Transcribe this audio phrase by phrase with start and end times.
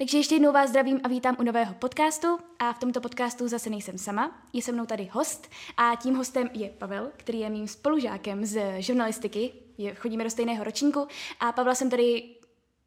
[0.00, 2.38] Takže ještě jednou vás zdravím a vítám u nového podcastu.
[2.58, 6.50] A v tomto podcastu zase nejsem sama, je se mnou tady host a tím hostem
[6.52, 11.06] je Pavel, který je mým spolužákem z žurnalistiky, je, chodíme do stejného ročníku.
[11.40, 12.22] A Pavla jsem tady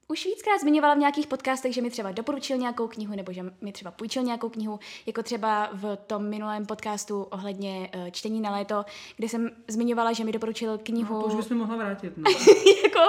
[0.07, 3.71] už víckrát zmiňovala v nějakých podcastech, že mi třeba doporučil nějakou knihu nebo že mi
[3.71, 8.85] třeba půjčil nějakou knihu, jako třeba v tom minulém podcastu ohledně uh, čtení na léto,
[9.17, 11.15] kde jsem zmiňovala, že mi doporučil knihu.
[11.15, 12.13] No, to už bychom mohla vrátit.
[12.17, 12.31] No.
[12.83, 12.99] jako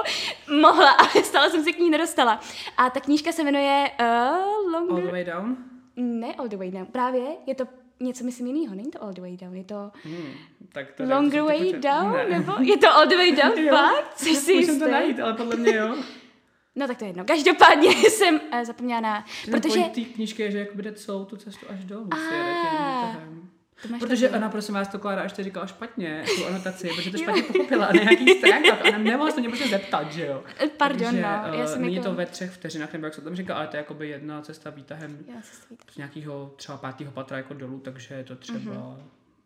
[0.60, 2.40] mohla, ale stále jsem se k ní nedostala.
[2.76, 4.94] A ta knížka se jmenuje uh, Longer...
[4.94, 5.56] All the way down?
[5.96, 7.22] Ne All the way down, právě.
[7.46, 7.64] Je to
[8.00, 10.32] něco myslím jinýho, není to All the way down, je to hmm,
[10.72, 12.26] tak to Longer way down, ne.
[12.28, 14.18] nebo je to All the way down, fakt?
[14.18, 15.96] Jsi si to najít, ale podle mě jo.
[16.76, 17.24] No tak to je jedno.
[17.24, 19.24] Každopádně jsem uh, zapomněla na...
[19.50, 19.80] Protože...
[19.80, 22.08] té knížky je, že jako bude celou tu cestu až dolů.
[23.98, 27.86] Protože ona, prosím vás, to Klára ještě říkala špatně, tu anotaci, protože to špatně pochopila
[27.86, 28.80] na nějaký stránkách.
[28.88, 30.44] Ona nemohla se mě prostě zeptat, že jo.
[30.76, 31.58] Pardon, Takže, no.
[31.58, 32.08] Já jsem není jako...
[32.08, 34.70] to ve třech vteřinách, nebo jak se tam říká, ale to je jakoby jedna cesta
[34.70, 35.18] výtahem
[35.92, 38.96] z nějakého třeba pátého patra jako dolů, takže je to třeba mm-hmm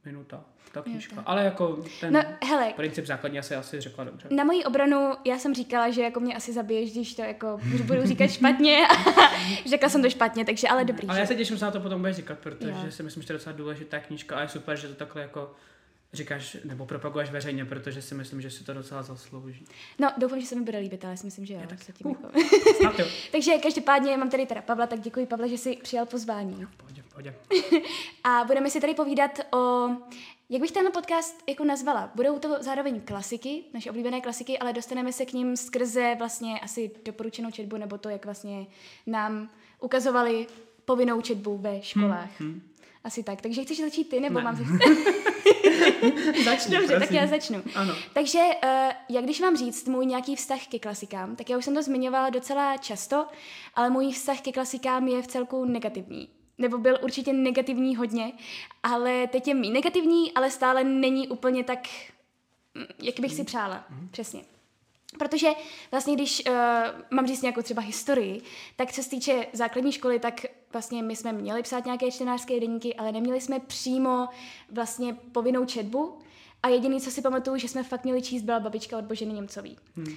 [0.09, 1.15] minuta, ta knížka.
[1.15, 1.31] Minuta.
[1.31, 4.29] Ale jako ten no, hele, princip základní asi asi řekla dobře.
[4.31, 8.07] Na moji obranu já jsem říkala, že jako mě asi zabiješ, když to jako budu
[8.07, 8.87] říkat špatně
[9.67, 11.09] řekla jsem to špatně, takže ale dobrý.
[11.09, 12.91] Ale já se těším, že na to potom budeš říkat, protože jo.
[12.91, 15.55] si myslím, že to je docela důležitá knížka a je super, že to takhle jako
[16.13, 19.65] říkáš nebo propaguješ veřejně, protože si myslím, že si to docela zaslouží.
[19.99, 21.61] No, doufám, že se mi bude líbit, ale si myslím, že jo.
[21.69, 21.83] tak.
[21.83, 22.17] Se tím uh,
[22.83, 23.03] jako...
[23.33, 26.67] Takže každopádně mám tady teda Pavla, tak děkuji Pavle, že jsi přijal pozvání.
[26.77, 26.88] Pohodě,
[27.19, 27.35] pohodě.
[28.25, 29.89] A budeme si tady povídat o
[30.51, 32.11] jak bych tenhle podcast jako nazvala?
[32.15, 36.91] Budou to zároveň klasiky, naše oblíbené klasiky, ale dostaneme se k ním skrze vlastně asi
[37.05, 38.67] doporučenou četbu, nebo to, jak vlastně
[39.07, 39.51] nám
[39.81, 40.47] ukazovali
[40.85, 42.41] povinnou četbu ve školách.
[42.41, 42.63] Hmm, hmm.
[43.05, 43.43] Asi tak.
[43.43, 44.45] Takže chceš začít ty, nebo ne.
[44.45, 44.57] mám
[46.45, 47.01] Začni, Dobře, prosím.
[47.01, 47.63] tak já začnu.
[47.75, 47.95] Ano.
[48.13, 51.75] Takže, uh, jak když mám říct můj nějaký vztah ke klasikám, tak já už jsem
[51.75, 53.27] to zmiňovala docela často,
[53.75, 58.33] ale můj vztah ke klasikám je v celku negativní nebo byl určitě negativní hodně,
[58.83, 61.89] ale teď je mý negativní, ale stále není úplně tak,
[62.75, 63.85] mm, jak bych si přála.
[63.91, 64.09] Mm.
[64.09, 64.43] Přesně.
[65.19, 65.49] Protože
[65.91, 66.55] vlastně, když uh,
[67.11, 68.43] mám říct nějakou třeba historii,
[68.77, 72.95] tak co se týče základní školy, tak vlastně my jsme měli psát nějaké čtenářské deníky,
[72.95, 74.29] ale neměli jsme přímo
[74.71, 76.19] vlastně povinnou četbu.
[76.63, 79.79] A jediný, co si pamatuju, že jsme fakt měli číst, byla babička od Boženy Němcový.
[79.97, 80.17] Hmm.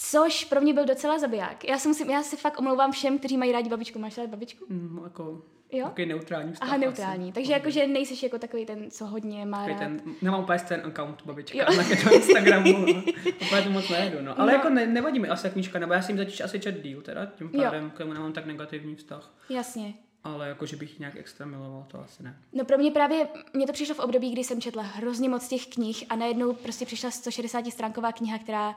[0.00, 1.64] Což pro mě byl docela zabiják.
[1.68, 3.98] Já, si musím, já se fakt omlouvám všem, kteří mají rádi babičku.
[3.98, 4.64] Máš rádi babičku?
[4.68, 5.42] Mm, jako
[5.72, 5.84] Jo?
[5.84, 6.68] Takový neutrální vztah.
[6.68, 7.24] Aha, neutrální.
[7.24, 7.32] Asi.
[7.32, 9.78] Takže jakože nejsi jako takový ten, co hodně má rád.
[9.78, 11.64] Ten, nemám úplně ten account babička jo.
[11.76, 12.86] na Instagramu.
[13.46, 14.16] Úplně to moc nejedu.
[14.22, 14.40] No.
[14.40, 14.58] Ale no.
[14.58, 17.26] jako ne, nevadí mi asi knížka, nebo já si jim začít asi čet díl teda,
[17.26, 17.90] tím pádem jo.
[17.90, 19.34] k tomu nemám tak negativní vztah.
[19.48, 19.94] Jasně.
[20.34, 22.38] Ale jako, že bych nějak extra miloval, to asi ne.
[22.52, 25.66] No pro mě právě, mně to přišlo v období, kdy jsem četla hrozně moc těch
[25.66, 28.74] knih a najednou prostě přišla 160 stránková kniha, která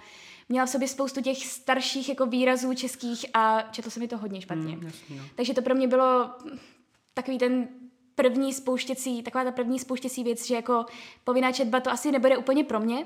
[0.49, 4.41] měla v sobě spoustu těch starších jako výrazů českých a četlo se mi to hodně
[4.41, 4.75] špatně.
[4.75, 5.23] Mm, jasný, no.
[5.35, 6.29] Takže to pro mě bylo
[7.13, 7.67] takový ten
[8.15, 10.85] první spouštěcí, taková ta první spouštěcí věc, že jako
[11.23, 13.05] povinná četba to asi nebude úplně pro mě.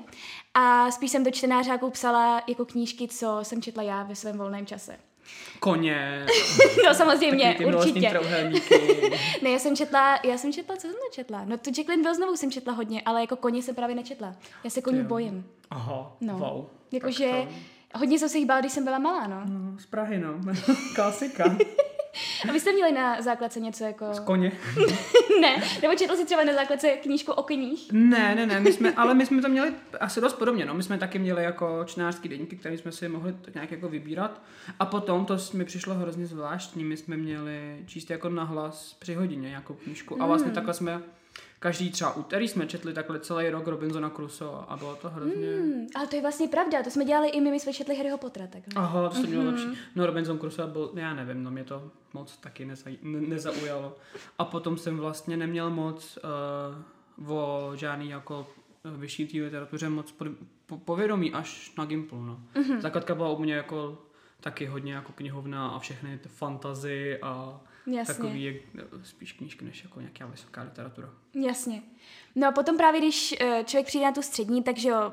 [0.54, 4.66] A spíš jsem do čtenářáků psala jako knížky, co jsem četla já ve svém volném
[4.66, 4.98] čase.
[5.60, 6.26] Koně.
[6.86, 8.00] no samozřejmě, určitě.
[9.42, 11.44] ne, já jsem četla, já jsem četla, co jsem četla?
[11.44, 14.36] No tu Jacqueline Will znovu jsem četla hodně, ale jako koně jsem právě nečetla.
[14.64, 15.46] Já se koní bojím.
[15.70, 16.38] Aha, no.
[16.38, 16.64] wow.
[16.92, 17.30] Jakože
[17.94, 19.42] hodně jsem se jich bála, když jsem byla malá, no.
[19.46, 20.40] no z Prahy, no.
[20.94, 21.56] Klasika.
[22.48, 24.14] A vy jste měli na základce něco jako...
[24.14, 24.52] Z koně.
[25.40, 27.92] ne, nebo četl si třeba na základce knížku o kních?
[27.92, 30.74] Ne, ne, ne, my jsme, ale my jsme to měli asi dost podobně, no.
[30.74, 34.42] My jsme taky měli jako čtenářský deníky, které jsme si mohli tak nějak jako vybírat.
[34.78, 39.48] A potom to mi přišlo hrozně zvláštní, my jsme měli číst jako nahlas při hodině
[39.48, 40.22] nějakou knížku.
[40.22, 40.54] A vlastně mm.
[40.54, 41.02] takhle jsme
[41.66, 45.46] každý třeba úterý jsme četli takhle celý rok Robinsona Crusoe a bylo to hrozně...
[45.46, 48.18] Mm, ale to je vlastně pravda, to jsme dělali i my, my jsme četli Harryho
[48.18, 48.46] Pottera.
[48.46, 48.62] Tak.
[48.76, 49.66] Aha, to jste mělo mm-hmm.
[49.66, 49.80] lepší.
[49.94, 53.96] No Robinson Crusoe byl, já nevím, no mě to moc taky neza, ne, nezaujalo.
[54.38, 56.18] A potom jsem vlastně neměl moc
[57.18, 58.46] uh, o žádný jako
[58.84, 60.24] eh, vyšší té literatuře moc po,
[60.66, 62.38] po, povědomí až na Gimplu, no.
[62.54, 62.80] Mm-hmm.
[62.80, 63.98] Základka byla u mě jako
[64.40, 68.14] taky hodně jako knihovna a všechny ty fantazy a Jasně.
[68.14, 68.60] takový je
[69.02, 71.10] spíš knížky než jako nějaká vysoká literatura.
[71.34, 71.82] Jasně.
[72.34, 75.12] No a potom právě, když eh, člověk přijde na tu střední, takže jo,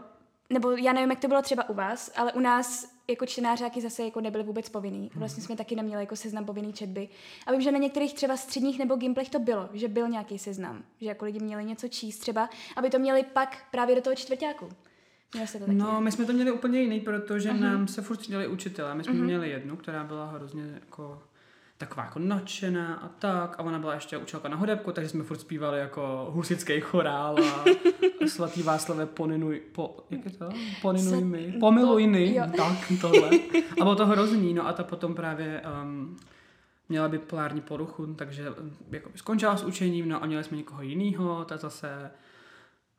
[0.49, 4.03] nebo já nevím, jak to bylo třeba u vás, ale u nás jako čtenářáky zase
[4.03, 4.99] jako nebyly vůbec povinný.
[4.99, 5.19] Mhm.
[5.19, 7.09] Vlastně jsme taky neměli jako seznam povinný četby.
[7.45, 10.83] A vím, že na některých třeba středních nebo gimplech to bylo, že byl nějaký seznam,
[11.01, 14.69] že jako lidi měli něco číst třeba, aby to měli pak právě do toho čtvrtáku.
[15.33, 15.77] Měl jste to taky?
[15.77, 17.59] No, my jsme to měli úplně jiný, protože uh-huh.
[17.59, 18.95] nám se furt střídali učitelé.
[18.95, 19.23] My jsme uh-huh.
[19.23, 21.21] měli jednu, která byla hrozně jako
[21.85, 23.55] taková jako nadšená a tak.
[23.59, 27.65] A ona byla ještě učitelka na hudebku, takže jsme furt zpívali jako husický chorál a
[28.27, 30.49] svatý Václave poninuj, po, jak je to?
[30.81, 33.29] Poninuj mi, pomiluj po- mi, tak tohle.
[33.81, 36.17] A bylo to hrozný, no a ta potom právě um,
[36.89, 41.45] měla bipolární poruchu, takže um, jako skončila s učením, no a měli jsme někoho jiného,
[41.45, 42.11] ta zase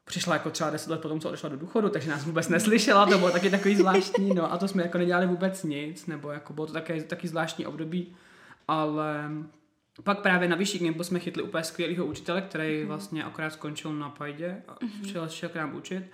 [0.05, 3.19] přišla jako třeba 10 let potom, co odešla do důchodu, takže nás vůbec neslyšela, to
[3.19, 6.67] bylo taky takový zvláštní, no a to jsme jako nedělali vůbec nic, nebo jako bylo
[6.67, 8.15] to také taky zvláštní období,
[8.69, 9.31] ale
[10.03, 14.11] pak právě na vyšší gimbu jsme chytli úplně skvělého učitele, který vlastně akorát skončil na
[14.11, 16.05] Pajdě a přišel k nám učit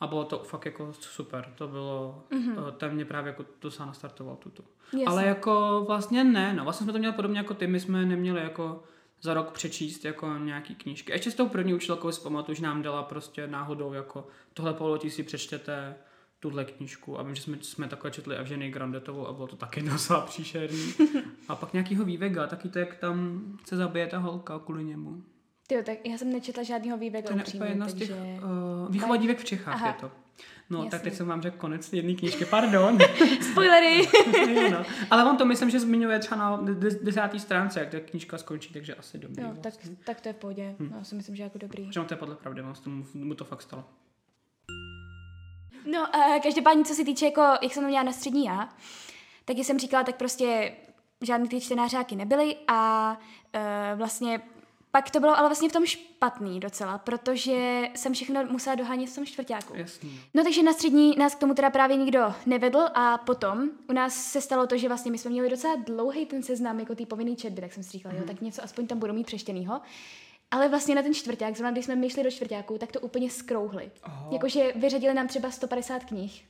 [0.00, 2.72] a bylo to fakt jako super, to bylo, mm-hmm.
[2.72, 4.62] ten mě právě jako docela nastartoval tuto.
[4.92, 5.06] Jasně.
[5.06, 8.40] Ale jako vlastně ne, no vlastně jsme to měli podobně jako ty, my jsme neměli
[8.40, 8.82] jako
[9.22, 11.12] za rok přečíst jako nějaký knížky.
[11.12, 15.10] Ještě s tou první učitelkou si pamatuju, že nám dala prostě náhodou jako tohle pololetí
[15.10, 15.94] si přečtěte
[16.40, 19.82] tuhle knížku a vím, že jsme, jsme takhle četli Evženy Grandetovou a bylo to taky
[19.90, 20.94] docela příšerný.
[21.48, 25.22] A pak nějakýho vývega, taky to, jak tam se zabije ta holka kvůli němu.
[25.66, 28.38] Tyjo, tak já jsem nečetla žádného výběhu To je upřímně, jedna z těch takže...
[28.84, 29.86] uh, výchova dívek v Čechách Aha.
[29.86, 30.10] je to.
[30.70, 30.90] No, Jasně.
[30.90, 32.98] tak teď jsem vám řekl konec jedné knížky, pardon.
[33.50, 34.08] Spoilery!
[34.70, 34.84] No.
[35.10, 38.72] Ale on to myslím, že zmiňuje třeba na des- desátý stránce, jak ta knížka skončí,
[38.72, 39.42] takže asi dobrý.
[39.42, 39.96] No, tak, vlastně.
[40.04, 40.74] tak to je v pohodě.
[40.78, 40.88] Hm.
[40.90, 41.92] No, já si myslím, že jako dobrý.
[41.92, 43.84] Že on to je podle pravdy, se mu, mu to fakt stalo.
[45.92, 48.68] No, uh, každopádně, co se týče, jako, jak jsem to měla na střední já,
[49.44, 50.72] tak jsem říkala, tak prostě
[51.20, 53.10] žádný ty čtenářáky nebyly a
[53.54, 54.40] uh, vlastně
[54.90, 59.14] pak to bylo ale vlastně v tom špatný docela, protože jsem všechno musela dohánět v
[59.14, 59.72] tom čtvrtáku.
[59.76, 60.20] Jasný.
[60.34, 64.14] No takže na střední nás k tomu teda právě nikdo nevedl a potom u nás
[64.14, 67.36] se stalo to, že vlastně my jsme měli docela dlouhý ten seznam jako ty povinný
[67.36, 69.80] četby, tak jsem si říkala, jo, tak něco aspoň tam budu mít přečtenýho.
[70.50, 73.30] Ale vlastně na ten čtvrták, zrovna když jsme my šli do čtvrtáku, tak to úplně
[73.30, 73.90] skrouhli.
[74.02, 74.28] Aha.
[74.30, 76.44] Jakože vyřadili nám třeba 150 knih.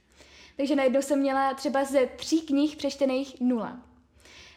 [0.56, 3.89] Takže najednou jsem měla třeba ze tří knih přečtených nula.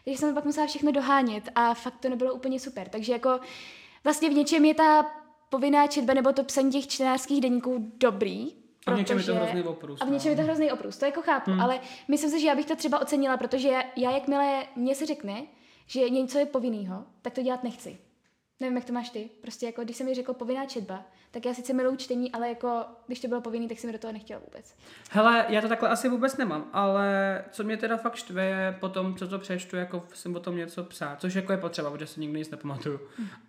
[0.05, 2.89] Takže jsem pak musela všechno dohánět a fakt to nebylo úplně super.
[2.89, 3.39] Takže jako
[4.03, 5.05] vlastně v něčem je ta
[5.49, 8.47] povinná četba nebo to psaní těch čtenářských deníků dobrý.
[8.85, 10.01] A v něčem je to hrozný oprus.
[10.01, 11.61] A v něčem je to hrozný oprus, to jako chápu, hmm.
[11.61, 15.05] ale myslím si, že já bych to třeba ocenila, protože já, já jakmile mně se
[15.05, 15.43] řekne,
[15.87, 17.97] že něco je povinnýho, tak to dělat nechci.
[18.63, 19.29] Nevím, jak to máš ty.
[19.41, 22.85] Prostě jako, když se mi řekl povinná četba, tak já sice miluji čtení, ale jako,
[23.07, 24.75] když to bylo povinný, tak jsem do toho nechtěla vůbec.
[25.11, 29.15] Hele, já to takhle asi vůbec nemám, ale co mě teda fakt štve je potom,
[29.15, 32.19] co to přečtu, jako jsem o tom něco psát, což jako je potřeba, protože si
[32.19, 32.99] nikdy nic nepamatuju.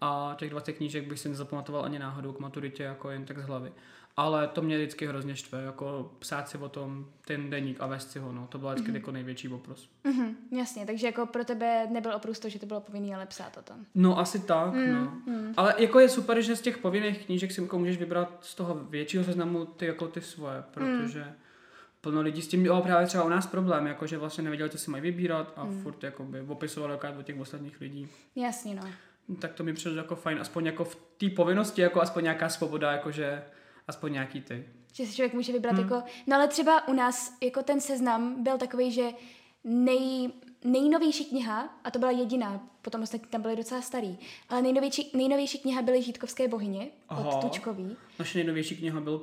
[0.01, 3.45] A těch 20 knížek bych si nezapamatoval ani náhodou k maturitě, jako jen tak z
[3.45, 3.73] hlavy.
[4.17, 8.11] Ale to mě vždycky hrozně štve, jako psát si o tom ten deník a vést
[8.11, 8.47] si ho, no.
[8.47, 8.95] To byl vždycky mm-hmm.
[8.95, 9.91] jako největší oprus.
[10.05, 13.57] Mm-hmm, jasně, takže jako pro tebe nebyl oprus to, že to bylo povinný, ale psát
[13.57, 13.77] o tom.
[13.95, 14.93] No asi tak, mm-hmm.
[14.93, 15.01] no.
[15.01, 15.55] Mhm, mhm.
[15.57, 18.75] Ale jako je super, že z těch povinných knížek si jako můžeš vybrat z toho
[18.75, 20.67] většího seznamu ty jako ty svoje, mhm.
[20.73, 21.21] protože...
[21.21, 21.35] Mm
[22.05, 24.79] plno lidí s tím bylo právě třeba u nás problém, jako že vlastně nevěděli, co
[24.79, 25.83] si mají vybírat a hmm.
[25.83, 28.09] furt jakoby opisovali do těch ostatních lidí.
[28.37, 28.83] Jasně, no.
[29.39, 32.93] Tak to mi přišlo jako fajn, aspoň jako v té povinnosti, jako aspoň nějaká svoboda,
[32.93, 33.43] jakože
[33.89, 34.69] aspoň nějaký ty.
[34.93, 35.83] Že si člověk může vybrat hmm.
[35.83, 36.07] jako...
[36.27, 39.11] No ale třeba u nás jako ten seznam byl takový, že
[39.65, 40.31] nej,
[40.65, 44.19] nejnovější kniha, a to byla jediná, potom ostatní tam byly docela starý,
[44.49, 47.29] ale nejnovější, nejnovější kniha byly Žítkovské bohyně Aha.
[47.29, 47.97] od Tučkový.
[48.19, 49.19] Naše nejnovější kniha byl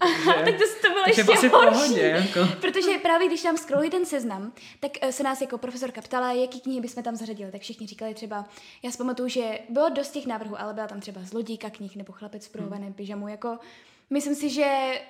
[0.24, 1.48] Tak to, to bylo ještě horší.
[1.48, 2.54] pohodě, jako.
[2.60, 6.60] Protože právě když nám scrolli ten seznam, tak eh, se nás jako profesorka ptala, jaký
[6.60, 7.52] knihy bychom tam zařadili.
[7.52, 8.48] Tak všichni říkali třeba,
[8.82, 12.12] já si pamatuju, že bylo dost těch návrhů, ale byla tam třeba zlodíka knih nebo
[12.12, 13.28] chlapec v pruhovaném pyžamu.
[13.28, 13.58] Jako,
[14.10, 15.00] myslím si, že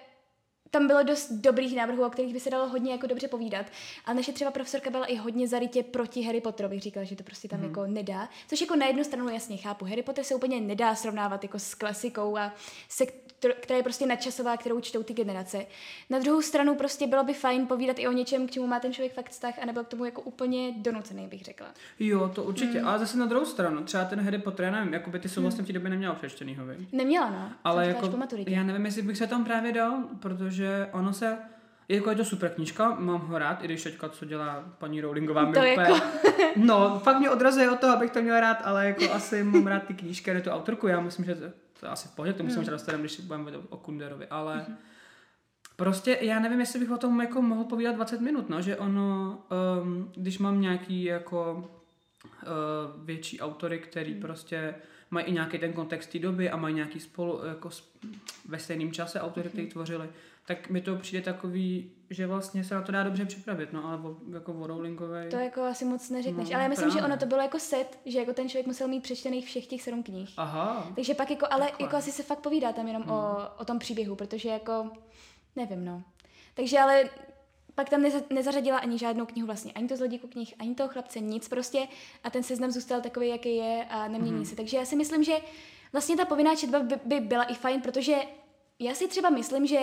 [0.70, 3.66] tam bylo dost dobrých návrhů, o kterých by se dalo hodně jako dobře povídat.
[4.04, 7.48] A naše třeba profesorka byla i hodně zarytě proti Harry Potterovi, říkala, že to prostě
[7.48, 8.28] tam jako nedá.
[8.48, 9.84] Což jako na jednu stranu jasně chápu.
[9.84, 12.54] Harry Potter se úplně nedá srovnávat jako s klasikou a
[12.88, 13.04] se,
[13.60, 15.66] která je prostě nadčasová, kterou čtou ty generace.
[16.10, 18.92] Na druhou stranu prostě bylo by fajn povídat i o něčem, k čemu má ten
[18.92, 21.66] člověk fakt vztah a nebyl k tomu jako úplně donucený, bych řekla.
[22.00, 22.80] Jo, to určitě.
[22.80, 22.88] Mm.
[22.88, 25.66] Ale zase na druhou stranu, třeba ten Harry Potter, nevím, jakoby ty jsou vlastně v
[25.66, 26.92] té době neměla přečtenýho, viď?
[26.92, 27.52] Neměla, no.
[27.64, 28.50] Ale jako, po maturitě.
[28.50, 31.38] já nevím, jestli bych se tam právě dal, protože ono se,
[31.88, 35.42] jako je to super knižka, mám ho rád, i když teďka, co dělá paní Rowlingová,
[35.44, 35.96] mi úplně, jako-
[36.56, 39.82] no, fakt mě odrazuje od toho, abych to měl rád, ale jako asi mám rád
[39.86, 42.46] ty knížky, ne tu autorku, já myslím, že to, je asi v pohodě, k tomu
[42.46, 42.54] Hmm.
[42.54, 44.66] se možná dostaneme, když budeme mluvit o Kunderovi, ale
[45.76, 49.38] prostě já nevím, jestli bych o tom jako mohl povídat 20 minut, no, že ono,
[49.82, 51.70] um, když mám nějaký jako
[52.42, 54.20] uh, větší autory, který Hmm.
[54.22, 54.74] prostě
[55.10, 57.70] mají i nějaký ten kontext té doby a mají nějaký spolu jako
[58.48, 60.08] ve stejném čase autory, který tvořili,
[60.46, 63.98] tak mi to přijde takový, že vlastně se na to dá dobře připravit, no ale
[64.32, 65.28] jako o Rowlingové.
[65.28, 67.06] To jako asi moc neřekneš, No, ale já myslím, že právě.
[67.14, 70.02] ono to bylo jako set, že jako ten člověk musel mít přečtených všech těch sedm
[70.02, 70.30] knih.
[70.36, 70.92] Aha.
[70.94, 71.84] Takže pak jako, ale Takhle.
[71.86, 73.12] jako asi se fakt povídá tam jenom Hmm.
[73.12, 74.90] o, o tom příběhu, protože jako
[75.56, 76.02] nevím, no.
[76.54, 77.04] Takže ale
[77.76, 81.20] pak tam neza, nezařadila ani žádnou knihu vlastně, ani to zlodíku knih, ani toho chlapce,
[81.20, 81.88] nic prostě
[82.24, 84.48] a ten seznam zůstal takový, jaký je a nemění mm-hmm.
[84.48, 84.56] se.
[84.56, 85.36] Takže já si myslím, že
[85.92, 88.16] vlastně ta povinná četba by, by byla i fajn, protože
[88.78, 89.78] já si třeba myslím, že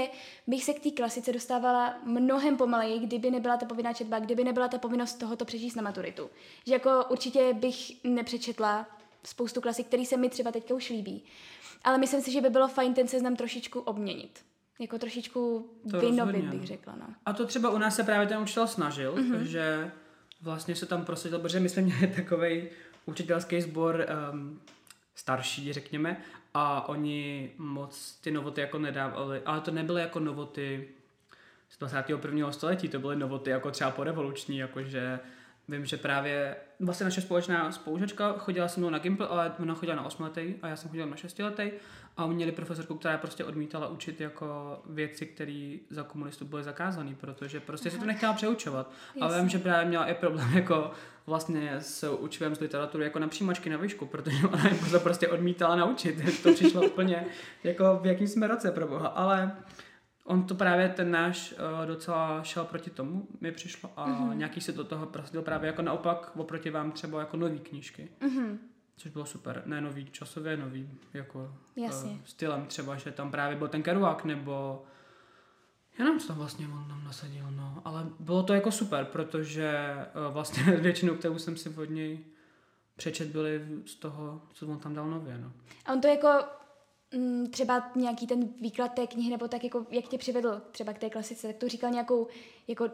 [0.47, 4.67] bych se k té klasice dostávala mnohem pomaleji, kdyby nebyla ta povinná četba, kdyby nebyla
[4.67, 6.29] ta povinnost tohoto přečíst na maturitu.
[6.65, 8.87] Že jako určitě bych nepřečetla
[9.23, 11.23] spoustu klasik, který se mi třeba teďka už líbí.
[11.83, 14.39] Ale myslím si, že by bylo fajn ten seznam trošičku obměnit.
[14.83, 16.95] Jako trošičku to vynovit, bych řekla.
[16.95, 17.05] No.
[17.25, 19.41] A to třeba u nás se právě ten učitel snažil, mm-hmm.
[19.41, 19.91] že
[20.41, 22.69] vlastně se tam prosadil, protože my jsme měli takový
[23.05, 24.59] učitelský sbor um,
[25.15, 26.17] starší, řekněme,
[26.53, 30.89] a oni moc ty novoty jako nedávali, ale to nebyly jako novoty
[31.69, 32.51] z 21.
[32.51, 35.19] století, to byly novoty jako třeba porevoluční, jakože
[35.67, 39.95] vím, že právě vlastně naše společná spolužačka chodila se mnou na Gimple, ale ona chodila
[39.95, 41.71] na 8 letý a já jsem chodila na 6 letý
[42.17, 47.15] a oni měli profesorku, která prostě odmítala učit jako věci, které za komunistů byly zakázané,
[47.15, 47.95] protože prostě Aha.
[47.95, 48.91] se to nechtěla přeučovat.
[49.07, 49.21] Jasně.
[49.21, 50.91] Ale vím, že právě měla i problém jako
[51.27, 55.27] vlastně s učivem z literatury jako na přijímačky na výšku, protože ona jim to prostě
[55.27, 56.43] odmítala naučit.
[56.43, 57.25] to přišlo úplně
[57.63, 59.07] jako v jakým jsme roce pro boha.
[59.07, 59.51] Ale
[60.25, 64.37] on to právě ten náš uh, docela šel proti tomu, mi přišlo a mm-hmm.
[64.37, 68.09] nějaký se do toho prosadil právě jako naopak oproti vám třeba jako nový knížky.
[68.21, 68.57] Mm-hmm.
[68.97, 69.63] Což bylo super.
[69.65, 72.11] Ne nový časově, nový jako Jasně.
[72.11, 74.83] Uh, stylem třeba, že tam právě byl ten Kerouac nebo
[75.99, 77.81] já nevím, co tam vlastně on tam nasadil, no.
[77.85, 79.95] Ale bylo to jako super, protože
[80.27, 82.19] uh, vlastně většinou, kterou jsem si od něj
[82.95, 85.51] přečet, byly z toho, co on tam dal nově, no.
[85.85, 86.29] A on to jako
[87.15, 90.99] mm, třeba nějaký ten výklad té knihy, nebo tak jako, jak tě přivedl třeba k
[90.99, 92.27] té klasice, tak to říkal nějakou
[92.67, 92.91] jako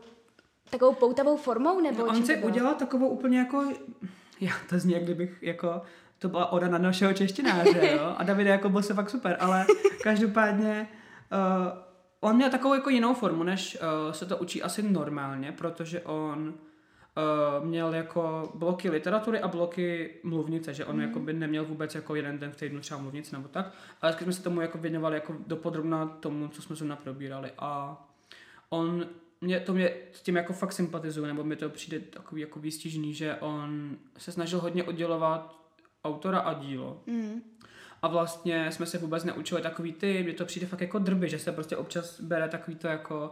[0.70, 3.74] takovou poutavou formou, nebo no, On si udělal takovou úplně jako,
[4.42, 5.82] já to zní, jak kdybych jako,
[6.20, 9.66] to byla oda na našeho češtináře, jo, a David jako byl se fakt super, ale
[10.04, 10.88] každopádně
[11.32, 11.80] uh,
[12.20, 16.54] on měl takovou jako jinou formu, než uh, se to učí asi normálně, protože on
[17.60, 21.02] uh, měl jako bloky literatury a bloky mluvnice, že on mm.
[21.02, 24.34] jako by neměl vůbec jako jeden den v týdnu třeba mluvnici nebo tak, ale jsme
[24.34, 28.02] se tomu jako věnovali jako dopodrobna tomu, co jsme zrovna probírali a
[28.70, 29.06] on
[29.42, 33.14] mě, to mě s tím jako fakt sympatizuje, nebo mi to přijde takový jako výstižný,
[33.14, 35.60] že on se snažil hodně oddělovat
[36.04, 37.04] autora a dílo.
[37.06, 37.42] Mm
[38.02, 41.40] a vlastně jsme se vůbec neučili takový ty, mě to přijde fakt jako drby, že
[41.40, 43.32] se prostě občas bere takový to jako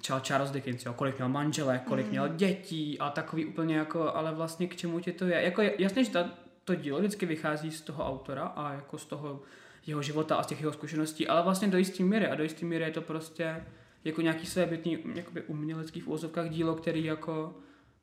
[0.00, 2.10] třeba Charles Dickens, jo, kolik měl manželek, kolik mm.
[2.10, 5.42] měl dětí a takový úplně jako, ale vlastně k čemu ti to je.
[5.42, 6.30] Jako jasně, že ta,
[6.64, 9.42] to dílo vždycky vychází z toho autora a jako z toho
[9.86, 12.64] jeho života a z těch jeho zkušeností, ale vlastně do jistý míry a do jistý
[12.64, 13.64] míry je to prostě
[14.04, 17.54] jako nějaký své bytný, jakoby umělecký v úvozovkách dílo, který jako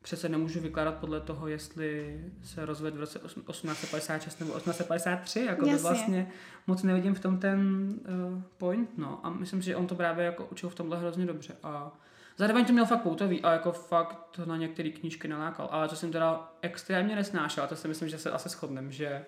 [0.06, 5.76] přece nemůžu vykládat podle toho, jestli se rozvedl v roce 1856 nebo 1853, jako by
[5.76, 6.32] vlastně
[6.66, 7.88] moc nevidím v tom ten
[8.34, 9.20] uh, point, no.
[9.22, 11.56] A myslím si, že on to právě jako učil v tomhle hrozně dobře.
[11.62, 11.92] A
[12.36, 15.96] zároveň to měl fakt poutový a jako fakt to na některé knížky nalákal, ale co
[15.96, 19.24] jsem teda extrémně nesnášel, a to si myslím, že se asi shodneme, že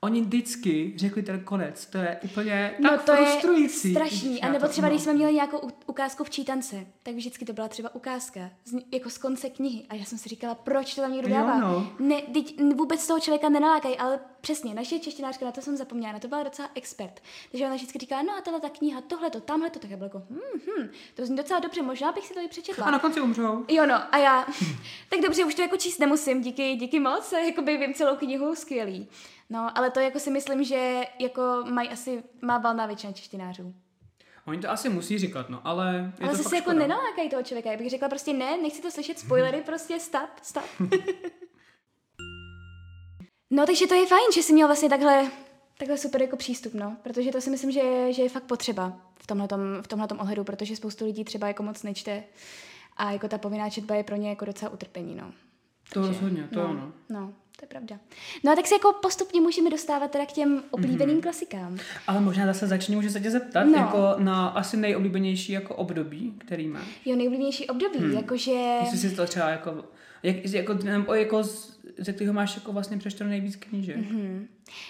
[0.00, 3.88] Oni vždycky řekli ten konec, to je úplně no, tak to frustrující.
[3.88, 4.42] je strašný.
[4.42, 7.94] A nebo třeba, když jsme měli nějakou ukázku v čítance, tak vždycky to byla třeba
[7.94, 9.86] ukázka z, jako z konce knihy.
[9.88, 11.58] A já jsem si říkala, proč to tam někdo dává?
[11.58, 11.92] No.
[11.98, 16.18] ne, teď vůbec toho člověka nenalákají, ale přesně, naše češtinářka, na to jsem zapomněla, na
[16.18, 17.20] to byla docela expert.
[17.50, 19.96] Takže ona vždycky říká, no a tahle ta kniha, tohle to, tamhle to, tak já
[19.96, 22.86] byla jako, hm, hm, to zní docela dobře, možná bych si to i přečetla.
[22.86, 23.64] A na konci umřou.
[23.68, 24.46] Jo, no, a já,
[25.08, 29.08] tak dobře, už to jako číst nemusím, díky, díky moc, jakoby vím celou knihu, skvělý.
[29.50, 33.74] No, ale to jako si myslím, že jako mají asi, má valná většina češtinářů.
[34.48, 37.70] Oni to asi musí říkat, no, ale je Ale to zase jako nenalákají toho člověka.
[37.70, 40.64] Já bych řekla prostě ne, nechci to slyšet, spoilery, prostě stop, stop.
[43.50, 45.30] no, takže to je fajn, že jsi měl vlastně takhle,
[45.78, 48.92] takhle super jako přístup, no, protože to si myslím, že, je, že je fakt potřeba
[49.20, 52.24] v tomhletom, v tomhletom ohledu, protože spoustu lidí třeba jako moc nečte
[52.96, 55.32] a jako ta povinná četba je pro ně jako docela utrpení, no.
[55.92, 56.92] To takže, rozhodně, to no, ano.
[57.08, 57.98] No, to je pravda.
[58.44, 61.22] No a tak se jako postupně můžeme dostávat teda k těm oblíbeným mm-hmm.
[61.22, 61.78] klasikám.
[62.06, 63.78] Ale možná zase začni, můžu se tě zeptat, no.
[63.78, 67.00] jako na asi nejoblíbenější jako období, který máš.
[67.04, 68.12] Jo, nejoblíbenější období, hmm.
[68.12, 68.50] jakože...
[68.80, 69.84] Jestli si to třeba jako,
[70.22, 71.42] jak, jako, nebo jako
[71.98, 73.96] ze kterého máš jako vlastně přečteno nejvíc knížek.
[73.96, 74.46] Mm-hmm.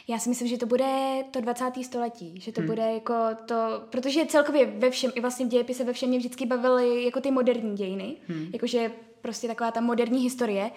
[0.08, 1.64] Já si myslím, že to bude to 20.
[1.82, 2.68] století, že to hmm.
[2.68, 3.14] bude jako
[3.46, 7.20] to, protože celkově ve všem, i vlastně v dějepise ve všem mě vždycky bavily jako
[7.20, 8.50] ty moderní dějiny, hmm.
[8.52, 10.70] jakože prostě taková ta moderní historie.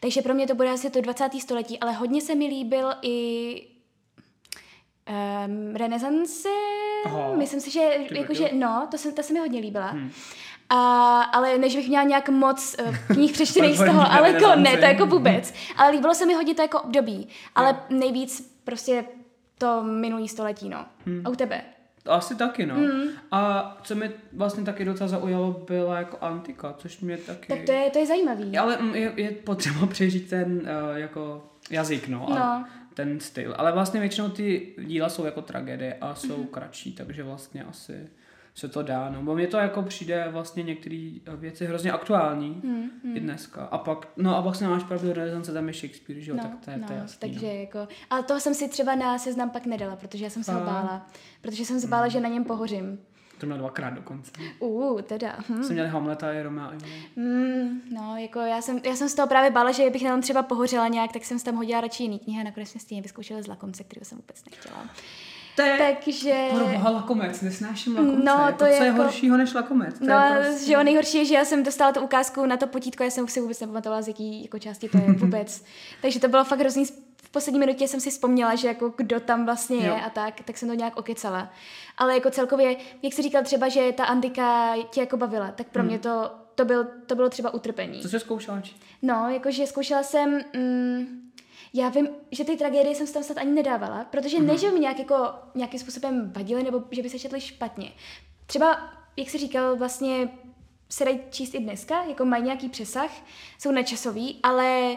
[0.00, 1.28] Takže pro mě to bude asi to 20.
[1.40, 3.62] století, ale hodně se mi líbil i
[5.46, 6.48] um, renesance.
[7.36, 9.86] Myslím si, že, jakože, no, to se, to se mi hodně líbila.
[9.86, 10.10] Hmm.
[10.68, 14.76] A, ale než bych měla nějak moc uh, knih přečtených z toho, ale jako ne,
[14.76, 15.54] to jako vůbec.
[15.76, 17.28] Ale líbilo se mi hodně to jako období.
[17.54, 19.04] Ale nejvíc prostě
[19.58, 20.86] to minulý století, no.
[21.06, 21.22] Hmm.
[21.24, 21.62] A u tebe?
[22.08, 22.74] Asi taky, no.
[22.74, 23.02] Mm.
[23.30, 27.48] A co mi vlastně taky docela zaujalo, byla jako antika, což mě taky...
[27.48, 28.58] Tak to je, to je zajímavý.
[28.58, 32.26] Ale mm, je, je potřeba přežít ten uh, jako jazyk, no.
[32.30, 32.38] No.
[32.38, 33.54] A ten styl.
[33.58, 36.46] Ale vlastně většinou ty díla jsou jako tragédie a jsou mm.
[36.46, 38.08] kratší, takže vlastně asi
[38.58, 39.08] se to dá.
[39.10, 43.16] No, bo mně to jako přijde vlastně některé věci hrozně aktuální Hmm, hmm.
[43.16, 43.64] i dneska.
[43.64, 46.64] A pak, no a vlastně máš pravdu, renesance tam je Shakespeare, že jo, No, tak
[46.64, 47.52] to je, no, to je jasný, takže no.
[47.52, 50.58] jako, ale toho jsem si třeba na seznam pak nedala, protože já jsem se ho
[50.58, 50.68] Fakt?
[50.68, 51.06] bála.
[51.42, 51.90] Protože jsem se Hmm.
[51.90, 52.98] bála, že na něm pohořím.
[53.40, 54.30] To měl dvakrát dokonce.
[54.58, 55.36] Uh, teda.
[55.48, 55.62] Hm.
[55.62, 56.66] Jsem měl Hamleta i Romea.
[56.66, 57.02] a Julie.
[57.16, 60.22] Mm, no, jako já jsem, já jsem z toho právě bála, že bych na tom
[60.22, 63.42] třeba pohořela nějak, tak jsem tam hodila radši jiný knihy a nakonec jsem stejně vyzkoušela
[63.42, 64.76] z lakomce, kterého jsem vůbec nechtěla.
[65.56, 66.48] To je Takže...
[66.54, 68.22] pro boha lakomec, nesnáším lakomce.
[68.24, 69.98] No, jako, to co je je jako- horšího než lakomec?
[69.98, 70.66] To No, je prostě...
[70.66, 73.28] že jo, nejhorší je, že já jsem dostala tu ukázku na to potítko, já jsem
[73.28, 75.64] si vůbec nepamatovala, z jaký jako části to je vůbec.
[76.02, 76.84] Takže to bylo fakt hrozný.
[77.16, 79.96] V poslední minutě jsem si vzpomněla, že jako kdo tam vlastně je Jo.
[80.06, 81.50] a tak, tak jsem to nějak okecala.
[81.98, 85.82] Ale jako celkově, jak jsi říkal třeba, že ta Antika tě jako bavila, tak pro
[85.82, 88.00] mě to, to, byl, to bylo třeba utrpení.
[88.00, 88.62] Co jsi zkoušela?
[89.02, 91.06] No, jakože zkoušela jsem, mm,
[91.76, 94.72] já vím, že ty tragédie jsem si tam snad ani nedávala, protože ne, že by
[94.72, 95.14] mi nějak jako,
[95.54, 97.92] nějakým způsobem vadily, nebo že by se četly špatně.
[98.46, 100.28] Třeba, jak jsi říkal, vlastně
[100.88, 103.10] se dají číst i dneska, jako mají nějaký přesah,
[103.58, 104.96] jsou načasový, ale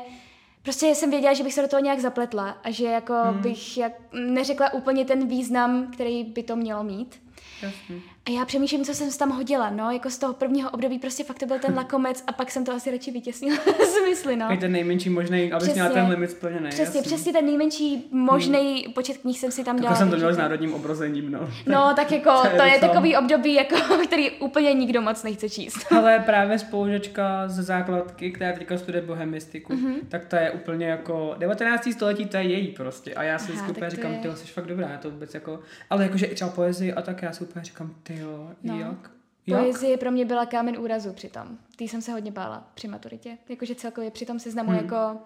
[0.61, 3.41] prostě jsem věděla, že bych se do toho nějak zapletla a že jako hmm.
[3.41, 7.21] bych jak, neřekla úplně ten význam, který by to mělo mít.
[7.61, 7.95] Jasně.
[8.29, 11.39] A já přemýšlím, co jsem tam hodila, no, jako z toho prvního období prostě fakt
[11.39, 14.57] to byl ten lakomec a pak jsem to asi radši vytěsnila z mysli, no.
[14.59, 16.01] Ten nejmenší možný, abys měla Přesně.
[16.01, 16.69] ten limit splněný.
[16.69, 17.01] Přesně, jasně.
[17.01, 18.93] přesně ten nejmenší možný hmm.
[18.93, 19.95] počet knih jsem si tam Tak dala.
[19.95, 21.49] jsem to měl takže- s národním obrozením, no.
[21.65, 23.75] No, tak jako, to je to je takový období, jako,
[24.07, 25.91] který úplně nikdo moc nechce číst.
[25.91, 29.85] Ale právě spolužačka ze základky, která teďka studuje bohemistiku, Mhm.
[29.93, 29.99] mm-hmm.
[30.09, 31.93] tak to je úplně jako 19.
[31.93, 33.13] století, to je její prostě.
[33.13, 35.33] A já si Aha, tak úplně říkám, je- ty jsi fakt dobrá, já to vůbec
[35.33, 38.79] jako, ale jakože i třeba poezii a tak já si úplně říkám, ty jo, No.
[38.79, 39.11] jak?
[39.47, 39.59] Jak?
[39.61, 41.57] Poezie pro mě byla kámen úrazu přitom.
[41.75, 43.37] Tý jsem se hodně bála při maturitě.
[43.49, 44.79] Jakože celkově při tom seznamu Hmm.
[44.79, 45.17] jako...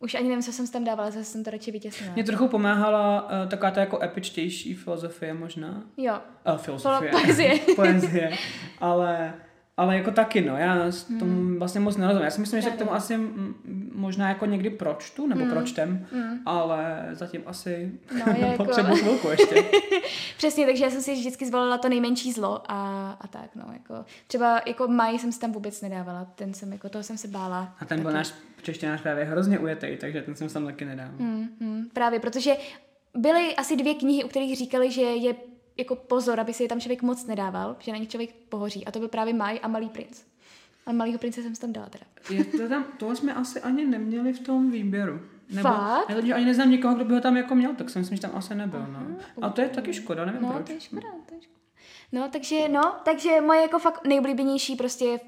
[0.00, 2.14] Už ani nevím, co jsem tam dávala, zase jsem to radši vytěsnila.
[2.14, 5.82] Mě trochu pomáhala uh, taková ta jako epičtější filozofie možná.
[5.96, 6.18] Jo,
[6.52, 7.10] Uh, filozofie.
[7.10, 7.58] Poezie.
[7.76, 8.30] poezie.
[8.80, 9.34] Ale,
[9.78, 10.56] ale jako taky, no.
[10.56, 12.24] Já s tomu vlastně moc nerozumím.
[12.24, 15.50] Já si myslím, že k tomu asi mm, možná jako někdy pročtu, nebo Mm.
[15.50, 16.38] pročtem, Mm.
[16.46, 17.92] ale zatím asi
[18.26, 19.64] No, je jako- potřebuji chvilku ještě.
[20.36, 24.04] Přesně, takže já jsem si vždycky zvolila to nejmenší zlo a, a tak, no, jako
[24.26, 27.76] třeba jako Maj jsem si tam vůbec nedávala, ten jsem, jako toho jsem se bála.
[27.80, 31.08] A ten byl náš češtěnář právě hrozně ujetý, takže ten jsem tam taky nedal.
[31.18, 32.52] Hmm, hmm, právě, protože
[33.16, 35.34] byly asi dvě knihy, u kterých říkali, že je
[35.78, 38.84] jako pozor, aby si je tam člověk moc nedával, že na nich člověk pohoří.
[38.86, 40.22] A to byl právě Maj a Malý princ.
[40.86, 42.04] A Malýho prince jsem si tam dala teda.
[42.30, 45.20] Je to tam, toho jsme asi ani neměli v tom výběru.
[45.50, 46.14] Nebo, Fakt?
[46.14, 48.30] Totiž ani neznám někoho, kdo by ho tam jako měl, tak si myslím, že tam
[48.34, 48.86] asi nebyl.
[48.92, 49.06] No.
[49.42, 50.66] A to je taky škoda, nevím No, proč.
[50.66, 51.58] to je škoda, to je škoda.
[52.12, 55.20] No, takže, no, takže moje jako fakt nejoblíbenější prostě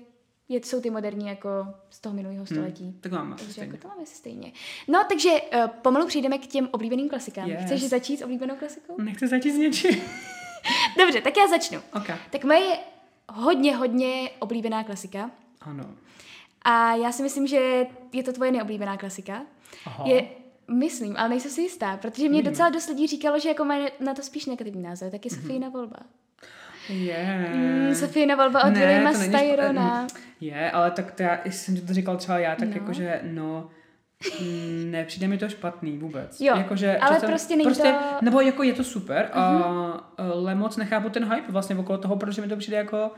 [0.49, 1.49] je, jsou ty moderní jako
[1.91, 2.85] z toho minulého století.
[2.85, 3.73] Hmm, tak máme Takže stejně.
[3.73, 4.53] jako to máme asi stejně.
[4.89, 7.49] No, takže uh, pomalu přejdeme k těm oblíbeným klasikám.
[7.49, 7.65] Yes.
[7.65, 9.03] Chceš začít s oblíbenou klasikou?
[9.03, 10.01] Nechci začít s něčím.
[10.99, 11.79] Dobře, tak já začnu.
[11.95, 12.11] ok.
[12.31, 12.77] Tak moje
[13.33, 15.31] hodně, hodně oblíbená klasika.
[15.61, 15.85] Ano.
[16.63, 19.43] A já si myslím, že je to tvoje neoblíbená klasika.
[19.87, 20.05] Aha.
[20.07, 20.25] Je,
[20.69, 22.51] myslím, ale nejsem si jistá, protože mě Uvidíme.
[22.51, 25.41] docela dost lidí říkalo, že jako má na to spíš negativní názor, tak je Mhm.
[25.43, 25.97] Sofína volba.
[26.89, 27.51] Je.
[27.55, 30.07] Mm, Sofína volba od Williama Styrona.
[30.41, 32.75] Je, ale tak to já, jestli jsem to říkal třeba já, tak No.
[32.75, 33.71] jakože, no,
[34.41, 36.41] mm, nepřijde mi to špatný vůbec.
[36.41, 36.55] Jo,
[37.01, 38.19] ale že jsem- prostě není to- Mhm.
[38.23, 39.41] Nebo jako je to super, a,
[40.17, 43.11] ale moc nechápu ten hype vlastně okolo toho, protože mi to přijde jako,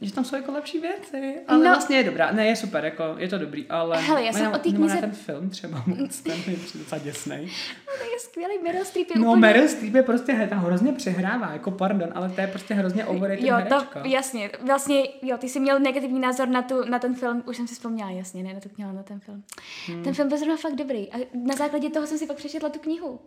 [0.00, 1.64] že tam jsou jako lepší věci, ale No.
[1.70, 2.32] vlastně je dobrá.
[2.32, 4.94] Ne, je super, jako je to dobrý, ale Hele, já jsem nemám- o té knize-
[4.94, 7.46] na ten film třeba moc, ten přijde docela děsnej.
[7.46, 9.40] No, to je skvělý, Meryl Streep je No, úplně...
[9.40, 13.04] Meryl Streep je prostě, he, ta hrozně přehrává, jako pardon, ale to je prostě hrozně
[13.04, 14.00] overrated Jo, herečka.
[14.02, 17.56] to jasně, vlastně, jo, ty jsi měl negativní názor na, tu, na ten film, už
[17.56, 19.42] jsem si vzpomněla, jasně, ne, na to měla na ten film.
[19.86, 20.04] Hmm.
[20.04, 22.78] Ten film byl zrovna fakt dobrý a na základě toho jsem si pak přečetla tu
[22.78, 23.20] knihu.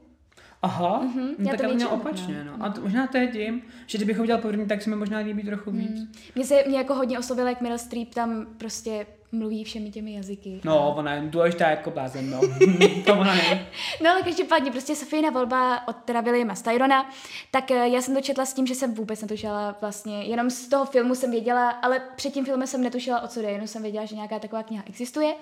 [0.63, 2.65] Aha, Mhm, mm-hmm, já no, tak to já to měl opačně, no.
[2.65, 5.19] A to, možná to je tím, že kdybych ho viděl poprvé, tak se mi možná
[5.19, 5.91] líbí trochu víc.
[5.99, 6.11] Mm.
[6.35, 10.61] Mně se mě jako hodně oslovilo, jak Meryl Streep tam prostě mluví všemi těmi jazyky.
[10.63, 12.41] No, ona je důležitá jako blázen, no.
[13.05, 13.67] to ona je.
[14.03, 17.09] No ale každopádně prostě Sofína volba od teda Williama Styrona,
[17.51, 20.67] tak eh, já jsem to četla s tím, že jsem vůbec netušila vlastně, jenom z
[20.67, 23.81] toho filmu jsem věděla, ale před tím filmem jsem netušila, o co jde, jenom jsem
[23.81, 25.33] věděla, že nějaká taková kniha existuje.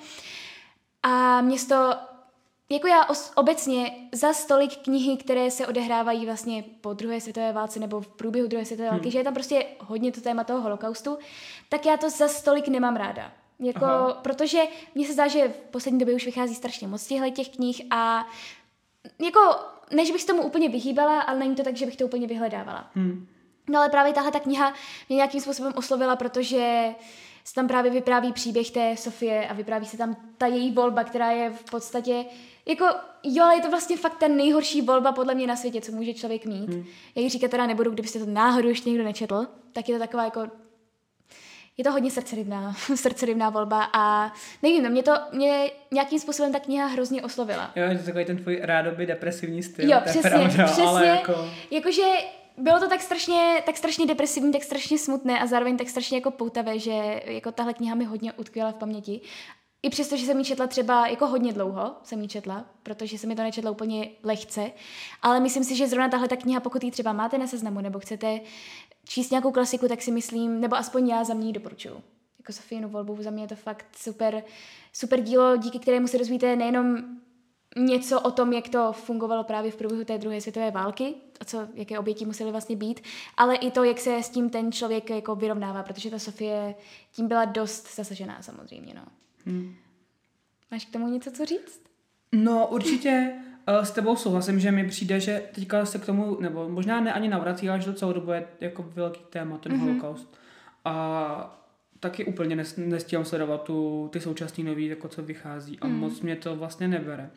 [1.03, 1.95] A mě z to,
[2.71, 7.79] jako já os, obecně za stolik knihy, které se odehrávají vlastně po druhé světové válce
[7.79, 9.12] nebo v průběhu druhé světové války, Hmm.
[9.12, 11.17] že je tam prostě hodně to téma toho holokaustu,
[11.69, 13.31] tak já to za stolik nemám ráda.
[13.60, 14.13] Jako, Aha.
[14.13, 14.62] protože
[14.95, 18.27] mně se zdá, že v poslední době už vychází strašně moc těchto těch knih a
[19.25, 19.39] jako
[19.91, 22.91] než bych se tomu úplně vyhýbala, ale není to tak, že bych to úplně vyhledávala.
[22.95, 23.27] Hmm.
[23.69, 24.73] No ale právě tahle ta kniha
[25.10, 26.95] mě nějakým způsobem oslovila, protože
[27.43, 31.32] se tam právě vypráví příběh té Sofie a vypráví se tam ta její volba, která
[31.32, 32.25] je v podstatě
[32.65, 32.86] jako,
[33.23, 36.13] jo, ale je to vlastně fakt ta nejhorší volba podle mě na světě, co může
[36.13, 36.69] člověk mít.
[36.69, 36.84] Hmm.
[37.15, 40.23] Já ji říkat teda nebudu, kdybyste to náhodou ještě někdo nečetl, tak je to taková
[40.23, 40.47] jako
[41.77, 46.60] je to hodně srdcerivná, srdcerivná volba a nevím, no, mě to, mě nějakým způsobem ta
[46.60, 47.71] kniha hrozně oslovila.
[47.75, 49.91] Jo, je to takový ten tvůj rádoby depresivní styl.
[49.91, 50.84] Jo, přesně, pravda, přesně.
[50.84, 51.49] Ale jako...
[51.71, 52.01] Jakože
[52.58, 56.32] bylo to tak strašně, tak strašně depresivní, tak strašně smutné a zároveň tak strašně jako
[56.32, 59.22] poutavé, že jako tahle kniha mi hodně utkvěla v paměti.
[59.84, 63.30] I přesto, že jsem ji četla třeba jako hodně dlouho, jsem ji četla, protože jsem
[63.30, 64.72] mi to nečetla úplně lehce,
[65.22, 68.00] ale myslím si, že zrovna tahle ta kniha, pokud ji třeba máte na seznamu nebo
[68.00, 68.40] chcete
[69.06, 72.04] číst nějakou klasiku, tak si myslím, nebo aspoň já za mě ji doporučuju.
[72.40, 74.44] Jako Sofínu volbu, za mě je to fakt super,
[74.94, 76.98] super dílo, díky kterému se dozvíte nejenom
[77.77, 81.67] něco o tom, jak to fungovalo právě v průběhu té druhé světové války, a co,
[81.73, 83.01] jaké oběti musely vlastně být,
[83.38, 86.75] ale i to, jak se s tím ten člověk jako vyrovnává, protože ta Sofie
[87.12, 89.03] tím byla dost zasažená samozřejmě, no.
[89.45, 89.75] Hmm.
[90.71, 91.81] Máš k tomu něco co říct?
[92.31, 93.34] No určitě
[93.69, 97.13] uh, s tebou souhlasím, že mi přijde, že teďka se k tomu, nebo možná ne
[97.13, 99.79] ani navrací, ale že to celou dobu je jako velký téma, ten mm-hmm.
[99.79, 100.38] holokaust.
[100.86, 101.57] A
[101.99, 105.99] taky úplně nes, nestíhám sledovat tu, ty současné nový, jako co vychází a mm.
[105.99, 107.29] moc mě to vlastně nebere.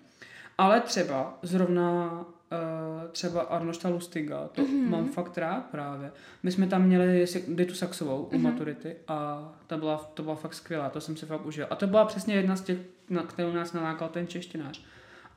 [0.58, 4.88] Ale třeba zrovna uh, třeba Arnošta Lustiga, to mm-hmm.
[4.88, 6.12] mám fakt rád právě.
[6.42, 8.34] My jsme tam měli Ditu Saxovou mm-hmm.
[8.34, 8.42] u mhm.
[8.42, 11.66] maturity a ta byla, to byla fakt skvělá, to jsem si fakt užil.
[11.70, 12.78] A to byla přesně jedna z těch,
[13.10, 14.84] na kterou nás nalákal ten češtinář.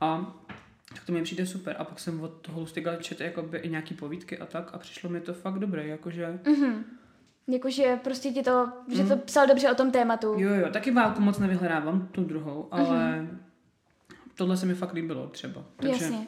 [0.01, 0.33] A
[0.93, 1.75] tak to mi přijde super.
[1.79, 5.09] A pak jsem od toho Lustiga četl jakoby i nějaký povídky a tak a přišlo
[5.09, 6.39] mi to fakt dobré, jakože...
[6.43, 6.83] Mm-hmm.
[7.49, 9.21] Jakože prostě ti to, že to mhm.
[9.25, 10.35] psal dobře o tom tématu.
[10.37, 13.37] Jo, jo, taky válku moc nevyhledávám, tu druhou, ale mm-hmm.
[14.37, 15.63] Tohle se mi fakt líbilo třeba.
[15.75, 16.27] Takže, Jasně.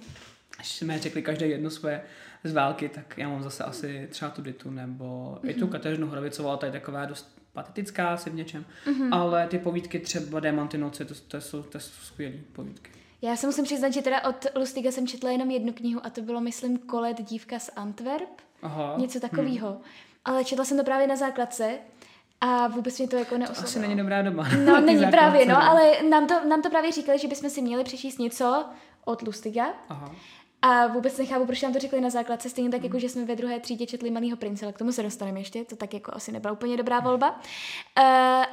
[0.60, 2.02] Až jsme řekli každé jedno svoje
[2.44, 5.50] z války, tak já mám zase asi třeba tu Ditu nebo mm-hmm.
[5.50, 5.70] i tu mhm.
[5.70, 9.10] Kateřinu Hrovicovu, ta je taková dost patetická asi v něčem, mm-hmm.
[9.12, 12.92] ale ty povídky třeba Démanty noci, to, to, jsou, to jsou skvělé povídky.
[13.22, 16.22] Já se musím přiznat, že teda od Lustiga jsem četla jenom jednu knihu a to
[16.22, 18.42] bylo, myslím, Kolet dívka z Antwerp.
[18.62, 18.96] Aha.
[18.98, 19.70] Něco takového.
[19.70, 19.82] Hmm.
[20.26, 21.78] Ale četla jsem to právě na základce
[22.42, 23.68] a vůbec mě to jako neoslovilo.
[23.68, 24.48] Asi není dobrá doba.
[24.66, 27.84] No, není právě, no, ale nám to, nám to právě říkali, že bychom si měli
[27.84, 28.66] přečíst něco
[29.06, 29.74] od Lustiga.
[29.90, 30.16] Aha.
[30.62, 32.86] A vůbec nechápu, proč nám to řekli na základce, stejně tak, mm.
[32.86, 35.66] jako že jsme ve druhé třídě četli Malýho prince, ale k tomu se dostaneme ještě,
[35.66, 37.30] to tak jako asi nebyla úplně dobrá volba.
[37.32, 37.44] Uh,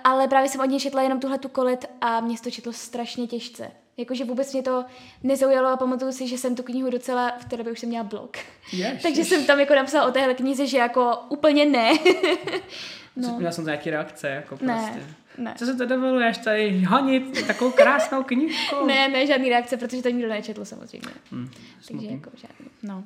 [0.04, 3.26] ale právě jsem od něj četla jenom tuhle tu kolet a mě to četlo strašně
[3.26, 3.70] těžce.
[3.96, 4.84] Jakože vůbec mě to
[5.22, 8.04] nezaujalo a pamatuju si, že jsem tu knihu docela, v té době už jsem měla
[8.04, 8.36] blog.
[8.72, 9.28] Yes, Takže yes.
[9.28, 11.92] jsem tam jako napsala o téhle knize, že jako úplně ne.
[13.16, 13.36] no.
[13.38, 14.90] Měla jsem nějaký reakce, jako prostě.
[14.90, 15.16] Ne.
[15.38, 15.54] Ne.
[15.58, 18.86] Co se to dovoluješ tady honit takovou krásnou knižku?
[18.86, 21.08] ne, ne, žádný reakce, protože to nikdo nečetl samozřejmě.
[21.32, 21.50] Hmm,
[21.88, 22.66] Takže jako žádný.
[22.82, 23.04] No.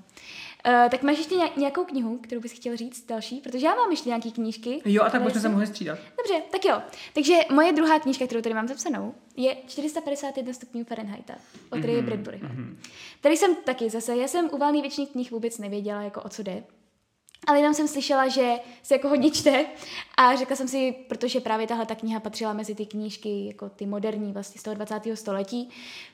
[0.66, 3.40] Uh, tak máš ještě nějakou knihu, kterou bys chtěl říct další?
[3.40, 4.82] Protože já mám ještě nějaké knížky.
[4.84, 5.98] Jo, a tak bychom se mohli střídat.
[6.16, 6.82] Dobře, tak jo.
[7.14, 11.34] Takže moje druhá knížka, kterou tady mám zapsanou, je 451 stupňů Fahrenheita
[11.70, 12.48] od Ray mm-hmm, Bradburyho.
[12.48, 12.76] Mm-hmm.
[13.20, 16.42] Tady jsem taky zase, já jsem u valný většině knih vůbec nevěděla, jako o co
[16.42, 16.62] jde.
[17.46, 19.66] Ale jenom jsem slyšela, že se jako hodně čte
[20.16, 23.86] a řekla jsem si, protože právě tahle ta kniha patřila mezi ty knížky, jako ty
[23.86, 25.00] moderní vlastně z toho 20.
[25.14, 25.70] století,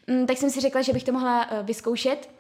[0.07, 2.31] mm, tak jsem si řekla, že bych to mohla uh, vyzkoušet.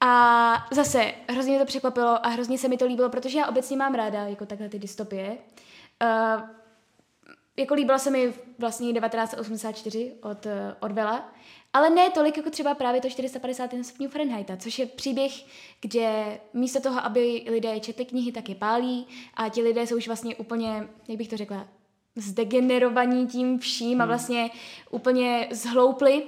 [0.00, 3.76] A zase hrozně mě to překvapilo a hrozně se mi to líbilo, protože já obecně
[3.76, 5.38] mám ráda jako takhle ty dystopie.
[6.02, 6.42] Uh,
[7.56, 11.32] jako líbilo se mi vlastně 1984 od uh, Orwella,
[11.72, 15.32] ale ne tolik jako třeba právě to 450 stupňů Fahrenheita, což je příběh,
[15.80, 20.06] kde místo toho, aby lidé četli knihy, tak je pálí a ti lidé jsou už
[20.06, 21.68] vlastně úplně, jak bych to řekla,
[22.16, 24.08] zdegenerovaní tím vším a hmm.
[24.08, 24.50] vlastně
[24.90, 26.22] úplně zhloupli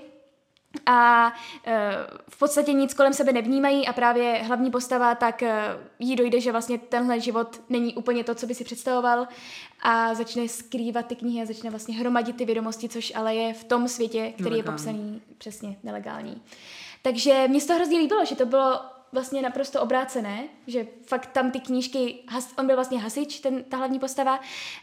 [0.87, 1.32] a
[1.66, 1.92] e,
[2.28, 6.52] v podstatě nic kolem sebe nevnímají a právě hlavní postava tak e, jí dojde, že
[6.52, 9.28] vlastně tenhle život není úplně to, co by si představoval
[9.82, 13.64] a začne skrývat ty knihy a začne vlastně hromadit ty vědomosti, což ale je v
[13.64, 14.58] tom světě, který nelegální.
[14.58, 16.42] je popsaný přesně nelegální.
[17.02, 18.80] Takže mě se to hrozně líbilo, že to bylo
[19.12, 22.18] vlastně naprosto obrácené, že fakt tam ty knížky,
[22.58, 24.40] on byl vlastně hasič, ten, ta hlavní postava,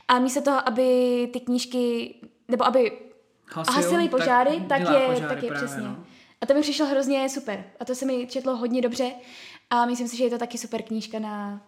[0.07, 2.15] a místo toho, aby ty knížky,
[2.47, 2.91] nebo aby
[3.55, 5.83] hasili požáry, tak, tak je, požáry tak je právě, přesně.
[5.83, 6.03] No.
[6.41, 7.63] A to mi přišlo hrozně super.
[7.79, 9.11] A to se mi četlo hodně dobře.
[9.69, 11.61] A myslím si, že je to taky super knížka na,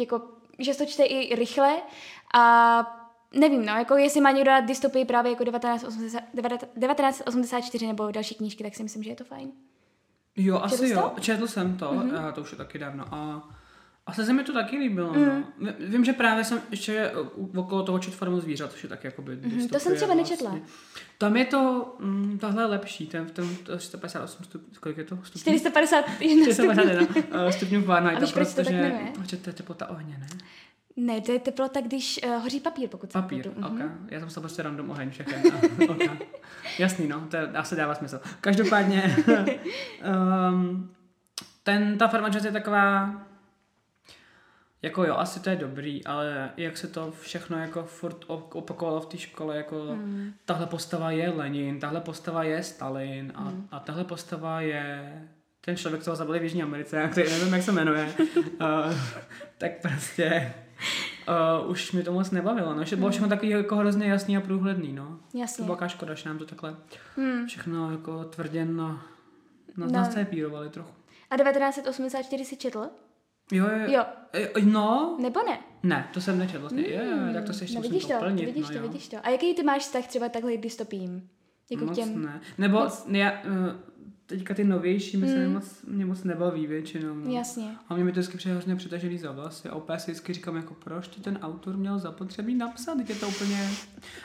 [0.00, 0.22] jako,
[0.58, 1.76] že se to čte i rychle
[2.34, 3.02] a
[3.34, 8.64] nevím, no, jako jestli má někdo rád dystopii právě jako 1980, 1984 nebo další knížky,
[8.64, 9.52] tak si myslím, že je to fajn.
[10.36, 11.12] Jo, Četl asi jo.
[11.14, 11.20] To?
[11.20, 12.28] Četl jsem to, mm-hmm.
[12.28, 13.04] a to už je taky dávno.
[13.10, 13.48] A
[14.06, 15.26] Asi se mi to taky líbilo, mm.
[15.26, 15.72] no.
[15.78, 17.12] Vím, že právě jsem ještě
[17.56, 20.36] okolo toho čet formu zvířat, což je tak jakoby mm, To jsem třeba vlastně.
[20.36, 20.58] nečetla.
[21.18, 25.58] Tam je to, mm, tohle je lepší, ten, ten 458 stupňů, kolik je to stupňů?
[25.58, 30.26] 451 451 stupňů Fahrenheit, protože to, protože to je teplota ohně, ne?
[30.96, 33.54] Ne, to je teplota, když uh, hoří papír, pokud se Papír, ok.
[33.56, 33.90] Mm-hmm.
[34.08, 35.50] Já jsem se prostě random oheň všechny.
[35.88, 36.18] okay.
[36.78, 38.20] Jasný, no, to je, asi dává smysl.
[38.40, 39.16] Každopádně,
[40.50, 40.90] um,
[41.62, 43.14] ten, ta farmačka je taková,
[44.82, 49.06] jako jo, asi to je dobrý, ale jak se to všechno jako furt opakovalo v
[49.06, 50.32] té škole, jako mm.
[50.44, 53.68] tahle postava je Lenin, tahle postava je Stalin a, mm.
[53.70, 55.12] a tahle postava je
[55.60, 58.94] ten člověk, co ho zabili v Jižní Americe, který nevím, jak se jmenuje, uh,
[59.58, 60.54] tak prostě
[61.62, 63.12] uh, už mi to moc nebavilo, no, že bylo hmm.
[63.12, 65.18] všechno takový jako hrozně jasný a průhledný, no.
[65.34, 65.66] Jasně.
[65.66, 66.76] To byla škoda, že nám to takhle
[67.16, 67.46] hmm.
[67.46, 69.06] všechno jako tvrdě na,
[69.76, 69.92] na, no.
[69.92, 70.92] nascepírovali trochu.
[71.30, 72.88] A 1984 si četl?
[73.52, 74.04] Jo, jo, jo.
[74.64, 75.16] No.
[75.20, 75.58] Nebo ne?
[75.82, 76.82] Ne, to jsem nečetl vlastně.
[76.82, 76.88] Mm.
[76.88, 78.44] Je, tak to se ještě no, vidíš to, plnit.
[78.44, 78.82] Vidíš no, to, jo.
[78.82, 79.16] vidíš to.
[79.22, 81.28] A jaký ty máš vztah třeba takhle dystopím?
[81.70, 82.22] Jako Moc těm...
[82.22, 82.40] ne.
[82.58, 83.06] Nebo Moc...
[83.08, 83.48] já, uh,
[84.32, 85.52] teďka ty novější mi se mm.
[85.52, 87.14] moc, mě moc nebaví většinou.
[87.14, 87.32] No.
[87.32, 87.76] Jasně.
[87.88, 89.68] A mě mi to vždycky přijde hrozně přitažený za vlasy.
[89.68, 93.28] A opět si vždycky říkám, jako proč to ten autor měl zapotřebí napsat, je to
[93.28, 93.68] úplně...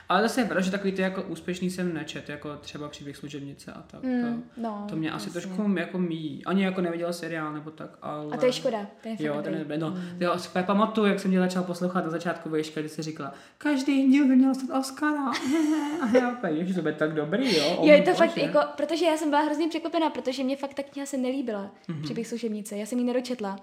[0.10, 3.72] Ale zase je pravda, že takový ty jako úspěšný jsem nečet, jako třeba příběh služebnice
[3.72, 4.04] a tak.
[4.04, 5.18] Mm, to, no, to mě jasně.
[5.18, 6.46] asi trošku jako míjí.
[6.46, 8.34] Ani jako neviděla seriál nebo tak, ale...
[8.34, 8.88] A to je škoda.
[9.04, 10.02] To je jo, to je, no, mm.
[10.20, 14.08] jo, si pamatuju, jak jsem mě začal poslouchat na začátku vejška, kdy se říkala, každý
[14.08, 15.32] díl by měl stát Oscara.
[16.02, 17.78] a já opět, že to bude tak dobrý, jo.
[17.82, 20.84] Jo, je to fakt, jako, protože já jsem byla hrozně překvapená, protože mě fakt ta
[20.84, 22.04] kniha se nelíbila, mm-hmm.
[22.04, 23.60] příběh služebnice, já jsem ji nedočetla,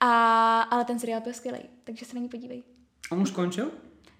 [0.00, 2.62] a, ale ten seriál byl skvělý, takže se na ní podívej.
[3.10, 3.70] A už skončil?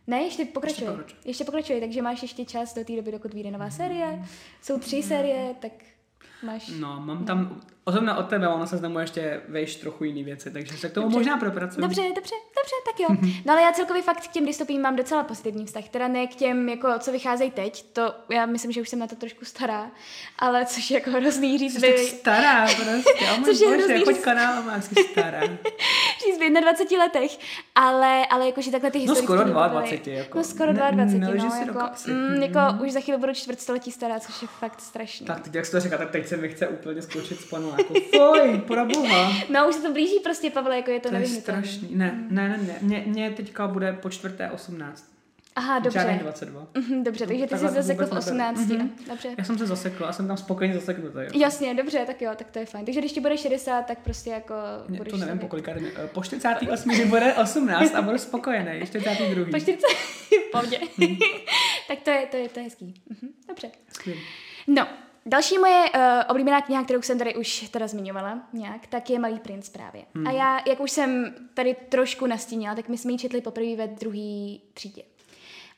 [0.06, 0.90] Ne, ještě pokračuje.
[0.90, 1.20] Ještě pokračuje.
[1.24, 4.24] ještě pokračuje, takže máš ještě čas do té doby, dokud vyjde nová série.
[4.62, 5.02] Jsou tři mm.
[5.02, 5.72] série, tak
[6.42, 6.68] máš...
[6.80, 10.76] No, mám tam, osobně od tebe, ono se znamu ještě vejš trochu jiný věci, takže
[10.76, 11.18] se k tomu dobře.
[11.18, 11.82] možná propracuju.
[11.82, 13.32] Dobře, dobře, dobře, tak jo.
[13.44, 16.34] No ale já celkově fakt k těm dystopím mám docela pozitivní vztah, teda ne k
[16.34, 19.90] těm, jako, co vycházejí teď, to já myslím, že už jsem na to trošku stará,
[20.38, 21.74] ale což je jako hrozný říct.
[21.74, 21.98] Jsi by...
[21.98, 25.40] stará prostě, oh což je bože, hrozný pojď kanál, má jsi stará.
[26.26, 27.38] říct v 21 letech,
[27.74, 29.32] ale, ale jakože takhle ty historické...
[29.32, 30.38] No skoro 22, jako.
[30.38, 32.80] No skoro 22, ne, no, jako, mm, jako mm.
[32.80, 35.26] už za chvíli budu čtvrtstoletí stará, což je fakt strašný.
[35.26, 37.71] Tak teď jak jsi to říká, tak teď se mi chce úplně skočit z panu,
[37.78, 39.32] jako fuj, pro boha.
[39.48, 41.88] No už se to blíží prostě, Pavle, jako je to To je strašný.
[41.92, 42.78] Ne, ne, ne, ne.
[42.80, 45.12] Mě, mě teďka bude po čtvrté 18.
[45.56, 45.98] Aha, dobře.
[45.98, 46.66] Žádný 22.
[46.74, 48.60] Mm-hmm, dobře, takže ty jsi zasekl v 18.
[48.60, 48.88] Mm-hmm.
[49.08, 49.28] Dobře.
[49.38, 51.18] Já jsem se zasekl a jsem tam spokojeně zaseknutý.
[51.34, 52.84] Jasně, dobře, tak jo, tak to je fajn.
[52.84, 54.54] Takže když ti bude 60, tak prostě jako
[54.88, 58.70] Mě, budeš To nevím, po kolika, eh, po 48 mi bude 18 a budu spokojený,
[58.78, 59.44] ještě 42.
[59.50, 59.86] Po 40,
[60.52, 60.78] pohodě.
[60.98, 61.16] Hmm.
[61.88, 62.94] tak to je, to je, to je hezký.
[63.08, 63.70] Mhm, dobře.
[63.92, 64.20] Skvělý.
[64.66, 64.88] No,
[65.26, 69.38] Další moje uh, oblíbená kniha, kterou jsem tady už teda zmiňovala nějak, tak je Malý
[69.38, 70.04] princ právě.
[70.14, 70.26] Hmm.
[70.26, 73.86] A já, jak už jsem tady trošku nastínila, tak my jsme ji četli poprvé ve
[73.86, 75.02] druhé třídě.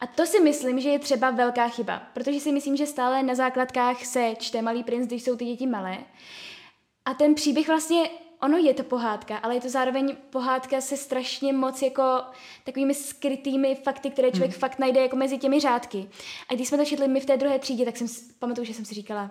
[0.00, 3.35] A to si myslím, že je třeba velká chyba, protože si myslím, že stále na
[3.35, 5.98] základkách se čte Malý princ, když jsou ty děti malé.
[7.04, 11.53] A ten příběh vlastně ono je to pohádka, ale je to zároveň pohádka se strašně
[11.53, 12.20] moc jako
[12.64, 14.61] takovými skrytými fakty, které člověk hmm.
[14.61, 16.09] fakt najde jako mezi těmi řádky.
[16.49, 18.07] A když jsme to četli my v té druhé třídě, tak jsem
[18.38, 19.31] pamatuju, že jsem si říkala,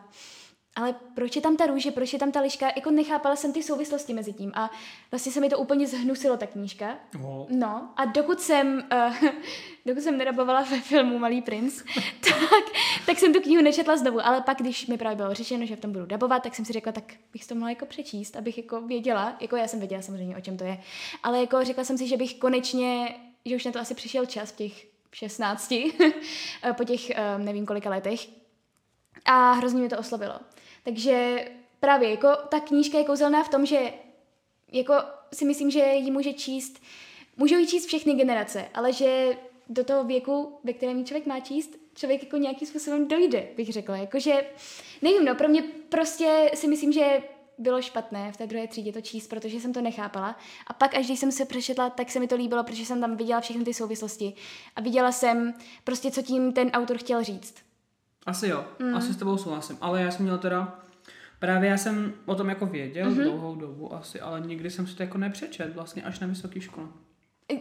[0.75, 3.63] ale proč je tam ta růže, proč je tam ta liška, jako nechápala jsem ty
[3.63, 4.71] souvislosti mezi tím a
[5.11, 6.97] vlastně se mi to úplně zhnusilo, ta knížka.
[7.23, 7.45] Oh.
[7.49, 9.29] No a dokud jsem, uh,
[9.85, 11.83] dokud jsem nerabovala ve filmu Malý princ,
[12.21, 12.63] tak,
[13.05, 15.79] tak jsem tu knihu nečetla znovu, ale pak, když mi právě bylo řečeno, že v
[15.79, 18.81] tom budu dabovat, tak jsem si řekla, tak bych to mohla jako přečíst, abych jako
[18.81, 20.77] věděla, jako já jsem věděla samozřejmě, o čem to je,
[21.23, 24.51] ale jako řekla jsem si, že bych konečně, že už na to asi přišel čas
[24.51, 25.73] v těch 16,
[26.77, 28.27] po těch uh, nevím kolika letech,
[29.25, 30.39] a hrozně mě to oslovilo.
[30.83, 31.45] Takže
[31.79, 33.93] právě jako ta knížka je kouzelná v tom, že
[34.71, 34.93] jako
[35.33, 36.81] si myslím, že ji může číst,
[37.37, 39.37] můžou ji číst všechny generace, ale že
[39.69, 43.73] do toho věku, ve kterém ji člověk má číst, člověk jako nějakým způsobem dojde, bych
[43.73, 43.97] řekla.
[43.97, 44.45] Jakože,
[45.01, 47.23] nevím, no, pro mě prostě si myslím, že
[47.57, 50.37] bylo špatné v té druhé třídě to číst, protože jsem to nechápala.
[50.67, 53.15] A pak, až když jsem se přečetla, tak se mi to líbilo, protože jsem tam
[53.15, 54.33] viděla všechny ty souvislosti.
[54.75, 57.55] A viděla jsem prostě, co tím ten autor chtěl říct.
[58.25, 58.95] Asi jo, mm.
[58.95, 60.79] asi s tebou souhlasím, ale já jsem měl teda,
[61.39, 63.23] právě já jsem o tom jako věděl mm-hmm.
[63.23, 66.87] dlouhou dobu asi, ale nikdy jsem si to jako nepřečet vlastně až na vysoké škole.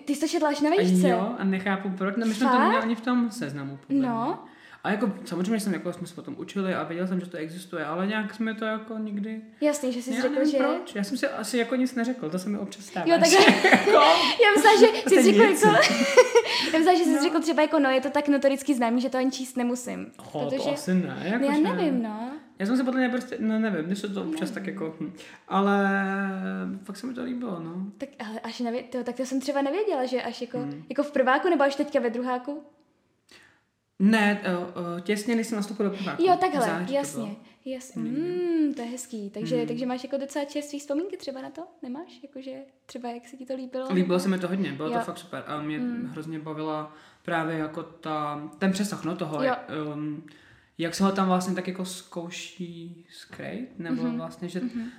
[0.04, 1.08] Ty jsi to četla až na výšce?
[1.08, 3.78] Jo, a nechápu proč, no my jsme to neměli ani v tom seznamu.
[3.88, 4.44] No.
[4.84, 7.84] A jako samozřejmě jsem jako jsme se potom učili a věděl jsem, že to existuje,
[7.84, 9.40] ale nějak jsme to jako nikdy...
[9.60, 10.58] Jasně, že jsi Já řekl, nevím že...
[10.58, 10.94] proč.
[10.94, 13.06] Já jsem si asi jako nic neřekl, to se mi občas stává.
[13.06, 13.70] Jo, takhle.
[13.70, 13.90] Jako-
[14.42, 15.66] Já myslela, že jsi řekl jako...
[16.72, 17.22] Já myslela, že jsi No.
[17.22, 20.12] řekl třeba jako, no, je to tak notoricky známý, že to ani číst nemusím.
[20.32, 21.16] Oh, to asi ne.
[21.24, 22.30] Jako, já nevím, no.
[22.58, 25.12] Já jsem se podle mě prostě, no nevím, když se to občas tak jako, hm.
[25.48, 25.78] ale
[26.84, 27.74] fakt se mi to líbilo, no.
[27.98, 30.84] Tak ale až nevě, to, tak to jsem třeba nevěděla, že až jako, Hmm.
[30.88, 32.62] jako v prváku nebo až teďka ve druháku?
[34.04, 36.22] Ne, uh, uh, těsně než jsem nastoupil do prváku.
[36.22, 37.22] Jo, takhle, září to jasně.
[37.24, 37.36] bylo.
[37.64, 39.30] Jasně, mm, to je hezký.
[39.30, 39.66] Takže, Mm.
[39.66, 41.62] takže máš jako docela čerstvý vzpomínky třeba na to?
[41.82, 42.20] Nemáš?
[42.22, 42.52] Jakože
[42.86, 43.92] třeba jak se ti to líbilo?
[43.92, 44.94] Líbilo se mi to hodně, bylo Jo.
[44.98, 46.06] to fakt super a mě Mm.
[46.12, 49.54] hrozně bavila právě jako ta, ten přesah, no toho, Jo.
[49.94, 50.26] um,
[50.78, 54.16] jak se ho tam vlastně tak jako zkouší skrejt, nebo Mhm.
[54.16, 54.90] vlastně, že Mhm.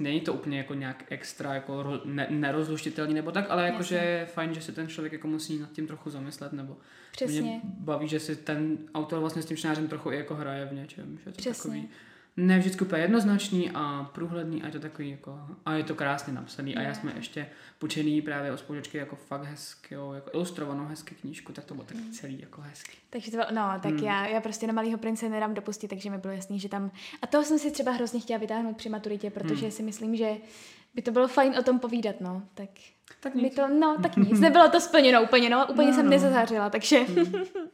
[0.00, 3.98] Není to úplně jako nějak extra jako ro, ne, nerozluštitelný nebo tak, ale jako, Jasně.
[3.98, 6.76] že je fajn, že se ten člověk jako musí nad tím trochu zamyslet, nebo
[7.12, 7.40] Přesně.
[7.40, 10.72] mě baví, že si ten autor vlastně s tím čtenářem trochu i jako hraje v
[10.72, 11.52] něčem, že to Přesně.
[11.70, 11.88] takový
[12.38, 16.32] ne vždycky úplně jednoznačný a průhledný a je to takový jako, a je to krásně
[16.32, 17.46] napsaný a já jsme ještě
[17.78, 21.86] počený právě od spolučky jako fakt hezky, jo, jako ilustrovanou hezky knížku, tak to bylo
[21.86, 22.96] taky celý jako hezky.
[23.10, 23.98] Takže to bylo, no, tak Mm.
[23.98, 26.90] já, já prostě na Malýho prince nedám dopustit, takže mi bylo jasný, že tam...
[27.22, 29.72] A toho jsem si třeba hrozně chtěla vytáhnout při maturitě, protože Mm.
[29.72, 30.32] si myslím, že
[30.94, 32.42] by to bylo fajn o tom povídat, no.
[32.54, 32.68] Tak
[33.20, 33.54] Tak nic.
[33.54, 34.40] to, no, tak nic.
[34.40, 35.66] Nebylo to splněno úplně, no.
[35.70, 36.10] Úplně No, jsem no.
[36.10, 37.00] nezazářila, takže...
[37.08, 37.32] Mm.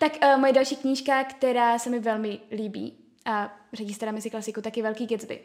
[0.00, 4.30] Tak uh, moje další knížka, která se mi velmi líbí, a řadí se teda mezi
[4.30, 5.40] klasiku, taky Velký Gatsby.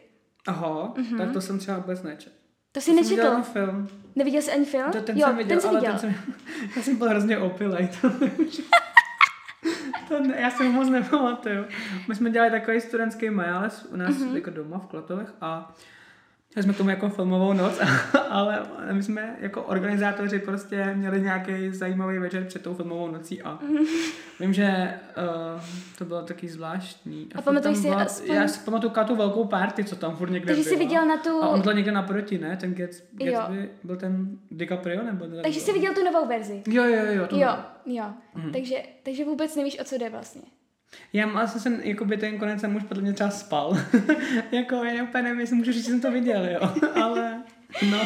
[0.46, 1.18] Aha, Mhm.
[1.18, 2.36] tak to jsem třeba vůbec nečetl.
[2.72, 3.28] To jsi To jsem viděl nečetl?
[3.28, 3.88] jenom film.
[4.16, 4.92] Neviděl jsi ani film?
[4.92, 5.92] To, ten jo, jsem viděl, ten jsi ale viděl.
[5.92, 6.14] ten jsem,
[6.76, 7.88] já jsem byl hrozně opilej.
[8.00, 8.10] To,
[10.08, 11.64] to ne, já si ho moc nepamatuju.
[12.08, 14.28] My jsme dělali takový studentský majales u nás Mhm.
[14.28, 14.34] mm-hmm.
[14.34, 15.74] jako doma v Klatovech a
[16.56, 17.80] Měli jsme k tomu jako filmovou noc,
[18.28, 23.58] ale my jsme jako organizátoři prostě měli nějaký zajímavý večer před tou filmovou nocí a
[24.40, 24.94] vím, že
[25.54, 25.60] uh,
[25.98, 27.28] to bylo taky zvláštní.
[27.34, 30.30] A furt pamatuješ si byla, aspoň- Já si pamatuju tu velkou party, co tam furt
[30.30, 31.42] někde Takže jsi viděl na tu...
[31.42, 32.56] A on byl někde naproti, ne?
[32.56, 33.32] Ten Gats, Jo.
[33.32, 35.24] Gatsby, byl ten DiCaprio, nebo?
[35.26, 36.62] ten- Takže jsi viděl tu novou verzi.
[36.68, 37.28] Jo, jo, jo.
[37.30, 38.04] Jo, jo.
[38.34, 38.52] Mhm.
[38.52, 40.42] Takže, takže vůbec nevíš, o co jde vlastně.
[41.12, 43.78] Já mám- asi jsem, jakoby ten konec jsem už podle mě třeba spal.
[44.52, 46.60] jako, já úplně nevím, jestli můžu říct, že jsem to viděl, jo.
[47.02, 47.42] Ale,
[47.90, 47.98] no.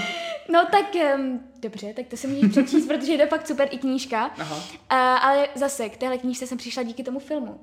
[0.48, 3.78] No tak, um, dobře, tak to si můžeš přečíst, protože je to fakt super i
[3.78, 4.30] knížka.
[4.38, 4.56] Aha.
[4.56, 4.62] Uh,
[4.98, 7.60] ale zase, k téhle knížce jsem přišla díky tomu filmu.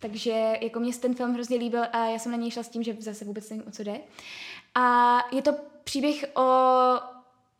[0.00, 2.68] Takže jako mě se ten film hrozně líbil a já jsem na něj šla s
[2.68, 4.00] tím, že zase vůbec nevím, o co jde.
[4.74, 5.52] A je to
[5.84, 6.42] příběh o,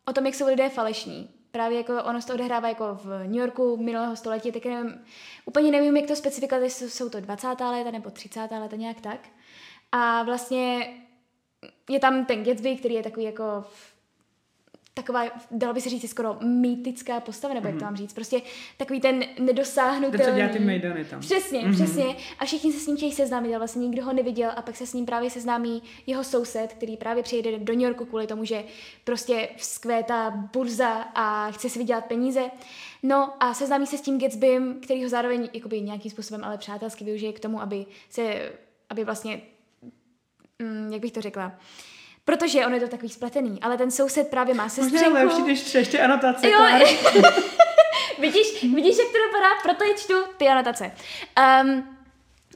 [0.05, 1.29] o tom, jak jsou lidé falešní.
[1.55, 5.05] Právě jako ono se to odehrává jako v New Yorku minulého století, tak nevím,
[5.45, 7.47] úplně nevím, jak to specifikovat, jestli jsou to 20.
[7.47, 8.47] léta nebo 30.
[8.51, 9.19] léta, nějak tak.
[9.91, 10.93] A vlastně
[11.89, 13.43] je tam ten Gatsby, který je takový jako
[14.97, 18.41] taková, dalo by se říct, skoro mýtická postava, nebo jak to mám říct, prostě
[18.77, 20.17] takový ten nedosáhnutelný.
[20.17, 21.19] Ten, co dělá ty mejdany tam.
[21.19, 21.71] Přesně, Mhm.
[21.71, 21.75] mm-hmm.
[21.75, 22.15] přesně.
[22.39, 24.87] A všichni se s ním chtějí seznámit, ale vlastně nikdo ho neviděl a pak se
[24.87, 28.63] s ním právě seznámí jeho soused, který právě přijede do New Yorku kvůli tomu, že
[29.03, 32.51] prostě vzkvétá burza a chce si vydělat peníze.
[33.03, 37.03] No a seznámí se s tím Gatsbym, který ho zároveň jakoby nějakým způsobem ale přátelsky
[37.03, 38.51] využije k tomu, aby se,
[38.89, 39.41] aby vlastně,
[40.59, 41.51] mm, jak bych to řekla,
[42.25, 45.13] Protože on je to takový spletený, ale ten soused právě má Možná sestřenku.
[45.13, 46.49] lepší, když ještě anotace.
[46.49, 46.59] Jo,
[48.19, 49.49] vidíš, vidíš, jak to dopadá?
[49.63, 50.91] Proto je čtu ty anotace.
[51.63, 51.97] Um,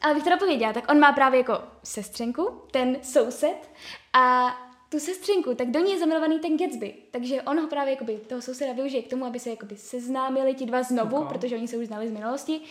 [0.01, 3.69] ale bych to dopověděla, tak on má právě jako sestřenku, ten soused,
[4.13, 4.55] a
[4.89, 6.93] tu sestřenku, tak do ní je zamilovaný ten Gatsby.
[7.11, 10.65] Takže on ho právě jakoby, toho souseda využije k tomu, aby se jakoby seznámili ti
[10.65, 11.29] dva znovu, Ok.
[11.29, 12.61] protože oni se už znali z minulosti.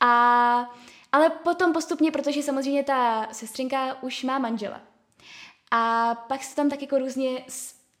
[0.00, 0.74] A,
[1.12, 4.80] ale potom postupně, protože samozřejmě ta sestřenka už má manžela.
[5.76, 7.44] A pak se tam tak jako různě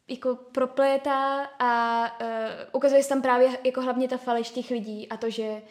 [0.08, 2.26] jako proplétá a uh,
[2.72, 5.62] ukazuje se tam právě jako hlavně ta faleš těch lidí a to, že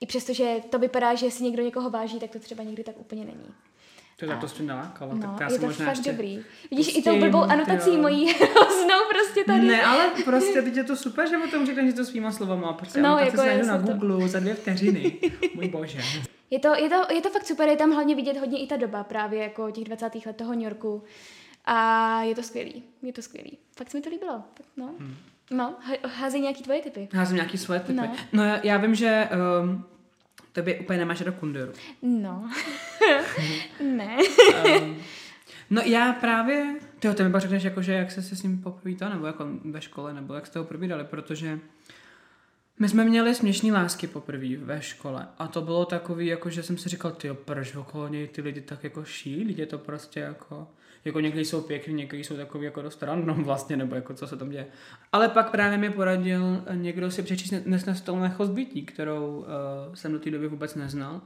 [0.00, 2.98] i přesto, že to vypadá, že si někdo někoho váží, tak to třeba někdy tak
[2.98, 3.46] úplně není.
[4.16, 6.10] To tak to jsi mě nalákala, No, tak já je to možná fakt ještě...
[6.12, 6.44] dobrý.
[6.70, 8.02] Vidíš, i tou pustím, blbou anotací jo.
[8.02, 9.60] mojí hroznou prostě tady.
[9.66, 12.72] Ne, ale prostě teď je to super, že o tom řekneš to svýma slovama.
[12.72, 15.18] Prostě No, jako je, najdu na to- Google za dvě vteřiny.
[15.54, 15.98] Můj bože.
[16.50, 18.76] Je to, je, to, je to fakt super, je tam hlavně vidět hodně i ta
[18.76, 20.26] doba právě jako těch 20.
[20.26, 21.02] let toho New Yorku.
[21.64, 23.58] A je to skvělý, je to skvělý.
[23.76, 24.42] Fakt se mi to líbilo.
[24.54, 24.94] Tak no.
[24.98, 25.16] Hmm.
[25.50, 27.08] No, házej nějaký tvoje typy.
[27.24, 27.92] Jsem nějaký svoje typy.
[27.92, 28.16] No.
[28.32, 29.28] No, já, já vím, že
[29.62, 29.84] um,
[30.52, 31.72] tebe úplně nemáš do kunderu.
[32.02, 32.50] No.
[33.82, 34.16] ne.
[34.80, 35.02] Um,
[35.70, 38.62] no já právě, ty ty mi pak řekneš, jako, že jak jsi se s ním
[38.62, 41.58] popovídal, nebo jako ve škole, nebo jak jste ho probídali, protože
[42.78, 46.78] My jsme měli směšný lásky poprvé ve škole a to bylo takový, jako že jsem
[46.78, 50.68] si říkal, ty proč okolo něj ty lidi tak jako šílí, je to prostě jako,
[51.04, 54.36] jako někdy jsou pěkní, někdy jsou takový jako dost random vlastně, nebo jako co se
[54.36, 54.66] tam děje.
[55.12, 60.30] Ale pak právě mi poradil někdo si přečíst nesnestelné chozbytí, kterou uh, jsem do té
[60.30, 61.20] doby vůbec neznal.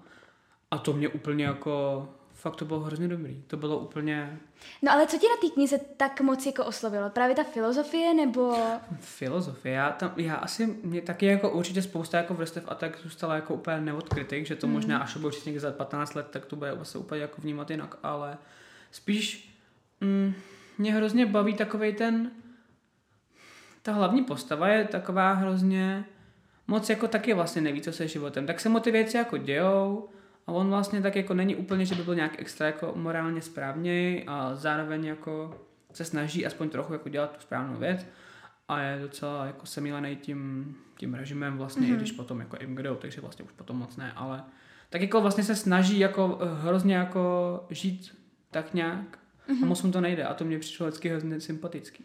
[0.71, 2.09] A to mě úplně jako
[2.47, 3.43] fakt to bylo hrozně dobrý.
[3.47, 4.39] To bylo úplně...
[4.83, 7.11] No ale co ti na té knize tak moc jako oslovilo?
[7.11, 8.57] Právě ta filozofie nebo...
[9.01, 13.35] Filozofie, já, tam, já asi, mě taky jako určitě spousta jako vrstev a tak zůstala
[13.35, 14.73] jako úplně neodkrytých, že to mm.
[14.73, 17.97] možná až bude určitě za 15 let, tak to bude se úplně jako vnímat jinak,
[18.03, 18.39] ale
[18.91, 19.57] spíš
[20.01, 20.35] mm,
[20.79, 22.31] mě hrozně baví takovej ten
[23.83, 26.05] ta hlavní postava je taková hrozně
[26.67, 28.47] moc jako taky vlastně neví, co se životem.
[28.47, 30.09] Tak se mu ty věci jako dějou,
[30.47, 34.25] a on vlastně tak jako není úplně, že by byl nějak extra jako morálně správně
[34.27, 35.61] a zároveň jako
[35.93, 38.07] se snaží aspoň trochu jako dělat tu správnou věc
[38.69, 41.95] a je docela jako semílený tím, tím režimem vlastně, mm-hmm.
[41.95, 44.45] i když potom jako imigrují, takže vlastně už potom moc ne, ale
[44.91, 48.19] tak jako vlastně se snaží jako eh, hrozně jako žít
[48.51, 49.53] tak nějak mm-hmm.
[49.53, 49.69] a mhm.
[49.69, 52.05] moc mu to nejde a to mě přišlo vždycky hrozně sympatický.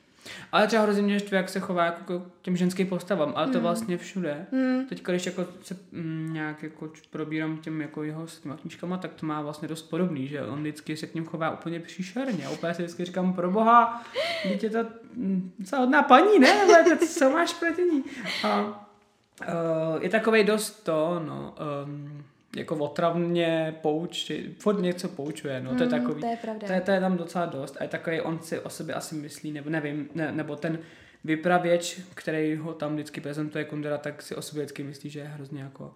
[0.51, 3.57] Ale třeba hrozně mě štve, jak se chová jako k těm ženským postavám, ale to
[3.57, 3.63] mm.
[3.63, 4.45] vlastně všude.
[4.51, 4.85] Mm.
[4.89, 9.13] Teď, když jako se mm, nějak jako probírám těm jako jeho s těma knížkama, tak
[9.13, 12.45] to má vlastně dost podobný, že on vždycky se k něm chová úplně příšerně.
[12.45, 14.03] A úplně si vždycky říkám, pro boha,
[14.49, 14.79] dítě to
[15.15, 16.59] mm, hodná paní, ne?
[16.59, 18.03] Nebo jako, co máš proti ní?
[18.43, 21.55] A uh, je takovej dost to, no,
[21.85, 22.23] um,
[22.55, 26.67] jako otravně pouči, furt něco poučuje, no, to je hmm, takový, to je, pravda.
[26.67, 29.15] To, je, to je tam docela dost a je takový, on si o sobě asi
[29.15, 30.79] myslí, nebo nevím, ne, nebo ten
[31.23, 35.25] vypravěč, který ho tam vždycky prezentuje Kundera, tak si o sobě vždycky myslí, že je
[35.25, 35.93] hrozně jako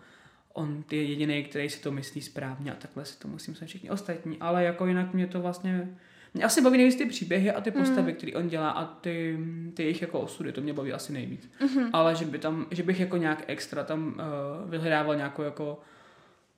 [0.53, 3.89] on je jediný, který si to myslí správně a takhle si to musím se všichni
[3.89, 5.87] ostatní, ale jako jinak mě to vlastně
[6.33, 7.79] mě asi baví nejvíc ty příběhy a ty hmm.
[7.79, 8.17] postavy, mm.
[8.17, 9.39] které on dělá a ty,
[9.73, 11.49] ty jejich jako osudy, to mě baví asi nejvíc.
[11.61, 11.89] Mm-hmm.
[11.93, 15.81] Ale že by tam, že bych jako nějak extra tam uh, vyhledával nějakou jako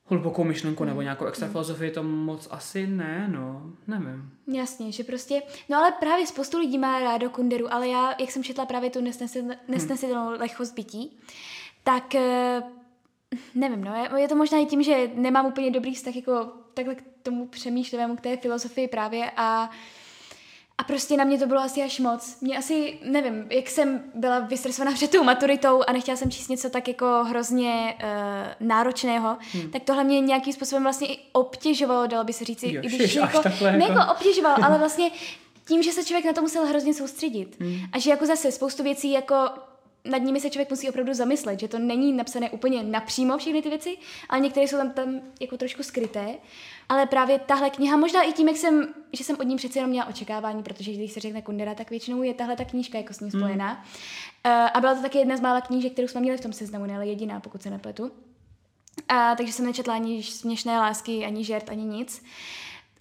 [0.08, 4.32] hlubokou myšlenku nebo nějakou extra filozofii, to moc asi ne, no, nevím.
[4.48, 8.44] Jasně, že prostě, no ale právě spoustu lidí má rádo Kunderu, ale já, jak jsem
[8.44, 9.02] četla právě tu
[9.68, 10.40] nesnesitelnou hmm.
[10.40, 11.18] lechost bytí,
[11.84, 12.64] tak eh,
[13.56, 17.04] nevím, no, je to možná i tím, že nemám úplně dobrý vztah jako takhle k
[17.24, 19.70] tomu přemýšlivému, k té filozofii právě a
[20.78, 22.38] a prostě na mě to bylo asi až moc.
[22.42, 26.70] Mě asi, nevím, jak jsem byla vystresovaná před tou maturitou a nechtěla jsem číst něco
[26.70, 29.72] tak jako hrozně uh, náročného, hmm.
[29.72, 32.64] tak tohle mě nějakým způsobem vlastně i obtěžovalo, dalo by se říct.
[32.64, 33.92] Jo, když jako, takhle, jako...
[33.92, 35.12] jako obtěžovalo, ale vlastně
[35.68, 37.56] tím, že se člověk na to musel hrozně soustředit.
[37.60, 37.80] Hmm.
[37.92, 39.50] A že jako zase spoustu věcí jako
[40.10, 43.70] nad nimi se člověk musí opravdu zamyslet, že to není napsané úplně napřímo všechny ty
[43.70, 43.98] věci,
[44.30, 46.36] ale některé jsou tam, tam jako trošku skryté.
[46.90, 49.90] Ale právě tahle kniha, možná i tím, jak jsem, že jsem od ní přece jenom
[49.90, 53.20] měla očekávání, protože když se řekne Kundera, tak většinou je tahle ta knížka jako s
[53.20, 53.42] ním hmm.
[53.42, 53.74] spojená.
[53.74, 53.80] Mm.
[54.54, 56.86] Uh, a byla to taky jedna z mála knížek, kterou jsme měli v tom seznamu,
[56.86, 58.12] ne ale jediná, pokud se nepletu.
[59.08, 62.24] A, takže jsem nečetla ani směšné lásky, ani žert, ani nic.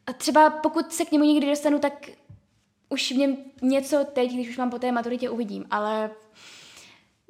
[0.06, 2.08] A třeba pokud se k němu někdy dostanu, tak
[2.88, 6.10] už v něm něco teď, když už mám po té maturitě, uvidím, ale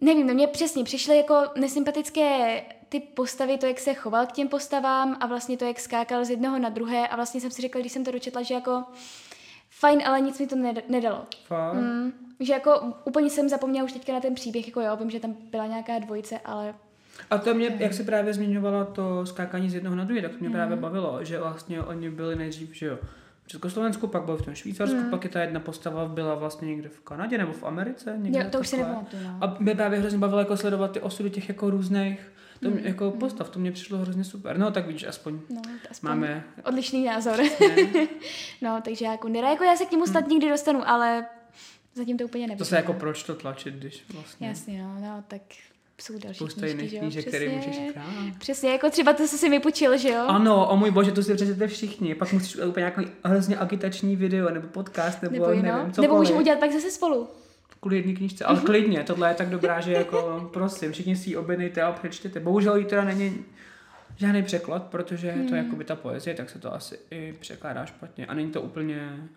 [0.00, 5.16] nevím, mě přesně přišly jako nesympatické ty postavy, to, jak se choval k těm postavám
[5.20, 7.92] a vlastně to, jak skákal z jednoho na druhé a vlastně jsem si řekla, když
[7.92, 8.84] jsem to dočetla, že jako
[9.70, 10.56] fajn, ale nic mi to
[10.88, 11.26] nedalo.
[11.72, 15.20] Mm, že jako úplně jsem zapomněla už teďka na ten příběh, jako jo, vím, že
[15.20, 16.74] tam byla nějaká dvojice, ale
[17.30, 20.38] a to mě, jak se právě zmiňovala to skákání z jednoho na druhé, tak to
[20.38, 20.54] mě mm.
[20.54, 22.98] právě bavilo, že vlastně oni byli nejdřív, že jo,
[23.46, 25.10] v Československu, pak byl v tom Švýcarsku, mm.
[25.10, 28.14] pak je ta jedna postava byla vlastně někde v Kanadě nebo v Americe.
[28.18, 29.22] Někde jo, to už se nepamatuju.
[29.22, 29.38] No.
[29.40, 32.86] A mě právě hrozně bavilo jako sledovat ty osudy těch jako různých to mě, mm.
[32.86, 33.12] jako mm.
[33.12, 34.58] postav, to mě přišlo hrozně super.
[34.58, 36.44] No tak vidíš, aspoň, no, aspoň máme...
[36.64, 37.36] Odlišný názor.
[38.62, 40.30] no, takže jako Nira, jako já se k němu snad mm.
[40.30, 41.26] nikdy dostanu, ale
[41.94, 42.58] zatím to úplně nevím.
[42.58, 44.48] To se jako proč to tlačit, když vlastně...
[44.48, 45.42] Jasně, no, no tak
[46.00, 48.04] jsou další Spousta jiných knížek, které můžeš krát.
[48.38, 50.24] Přesně, jako třeba to, co si mi počil, že jo?
[50.28, 52.14] Ano, o můj bože, to si přečete všichni.
[52.14, 55.92] Pak musíš úplně nějaký hrozně agitační video, nebo podcast, nebo, nebo nevím, no?
[56.00, 57.28] Nebo můžeme udělat pak zase spolu
[57.80, 61.36] kvůli jedné knižce, ale klidně, tohle je tak dobrá, že jako prosím, všichni si ji
[61.36, 62.40] objednejte a přečtěte.
[62.40, 63.44] Bohužel jí teda není
[64.16, 65.48] žádný překlad, protože hmm.
[65.48, 68.50] to je jako by ta poezie, tak se to asi i překládá špatně a není
[68.50, 69.28] to úplně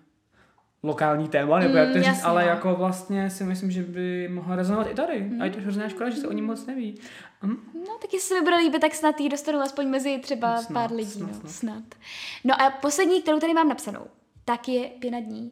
[0.83, 2.49] lokální téma, nebo jak to mm, říct, ale no.
[2.49, 5.21] jako vlastně si myslím, že by mohla rezonovat i tady.
[5.21, 5.41] Mm.
[5.41, 6.99] A je to hrozná škoda, že se o ní moc neví.
[7.43, 7.57] Hm?
[7.73, 10.91] No, tak jestli se bude líbit, tak snad jí dostanu aspoň mezi třeba snad, pár
[10.91, 11.11] lidí.
[11.11, 11.83] Snad, no, snad.
[12.43, 14.05] no a poslední, kterou tady mám napsanou,
[14.45, 15.51] tak je Pěna dní.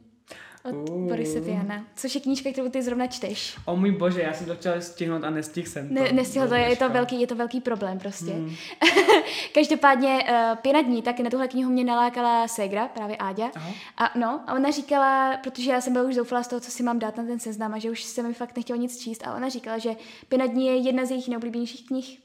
[0.63, 1.07] Od Uh.
[1.07, 3.57] Borise Viana, což je knížka, kterou ty zrovna čteš.
[3.65, 5.93] O můj bože, já jsem to chtěla stihnout a nestihl jsem to.
[5.93, 8.31] Ne, nestihl to, je, to velký, je to velký problém prostě.
[8.31, 8.55] Hmm.
[9.53, 13.51] Každopádně uh, pěna dní, tak na tuhle knihu mě nalákala Segra, právě Áďa.
[13.55, 13.71] Aha.
[13.97, 16.83] A no, a ona říkala, protože já jsem byla už zoufala z toho, co si
[16.83, 19.35] mám dát na ten seznam a že už se mi fakt nechtělo nic číst a
[19.35, 19.89] ona říkala, že
[20.29, 22.19] pěna dní je jedna z jejich nejoblíbenějších knih.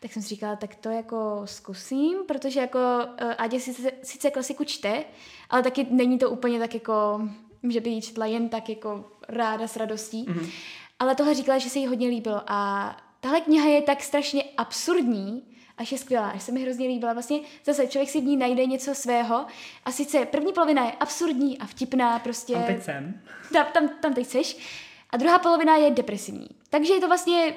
[0.00, 2.78] Tak jsem si říkala, tak to jako zkusím, protože jako
[3.22, 5.04] uh, Áďa sice, sice klasiku čte,
[5.50, 7.20] ale taky není to úplně tak jako,
[7.68, 10.24] že by ji četla jen tak jako ráda s radostí.
[10.28, 10.50] Mhm.
[10.98, 15.42] Ale tohle říkala, že se jí hodně líbilo a tahle kniha je tak strašně absurdní,
[15.78, 17.12] až je skvělá, až se mi hrozně líbila.
[17.12, 19.46] Vlastně zase člověk si v ní najde něco svého
[19.84, 23.20] a sice první polovina je absurdní a vtipná, prostě A teď jsem.
[23.52, 24.56] tam, tam, tam teď seš.
[25.10, 26.48] A druhá polovina je depresivní.
[26.70, 27.54] Takže je to vlastně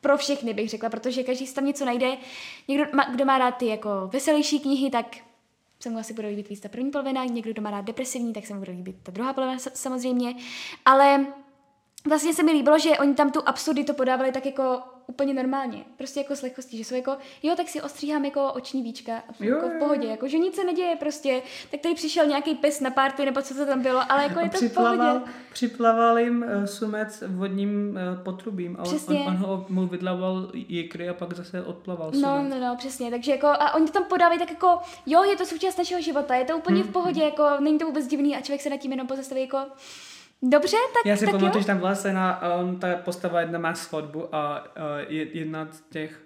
[0.00, 2.16] pro všechny, bych řekla, protože každý si tam něco najde.
[2.68, 5.16] Někdo, kdo má rád ty jako veselější knihy, tak
[5.80, 8.46] se mu asi bude líbit víc ta první polovina, někdo, kdo má rád depresivní, tak
[8.46, 10.34] se mu bude líbit ta druhá polovina sa- samozřejmě.
[10.84, 11.26] Ale
[12.08, 15.84] vlastně se mi líbilo, že oni tam tu absurditu podávali tak jako úplně normálně.
[15.96, 19.44] Prostě jako s lehkostí, že jsou jako, jo, tak si ostříhám jako oční víčka a
[19.44, 21.42] Jo, jako v pohodě, jako že nic se neděje prostě.
[21.70, 24.50] Tak tady přišel nějaký pes na párty, nebo co to tam bylo, ale jako je
[24.50, 24.68] to v pohodě.
[24.68, 25.20] připlaval,
[25.52, 29.18] připlaval jim uh, sumec vodním uh, potrubím a on, Přesně.
[29.20, 32.54] on, on ho mu vydlaval jikry a pak zase odplaval No, sumec.
[32.54, 33.10] no, no, přesně.
[33.10, 36.34] Takže jako, a oni to tam podávají tak jako, jo, je to součást našeho života,
[36.34, 36.88] je to úplně Hmm.
[36.88, 39.58] v pohodě, jako není to vůbec divný a člověk se nad tím jenom pozastaví jako,
[40.42, 41.60] dobře, tak, Já si tak pamatuju, jo.
[41.60, 45.80] že tam byla scéna, um, ta postava jedna má svatbu a uh, je, jedna z
[45.80, 46.22] těch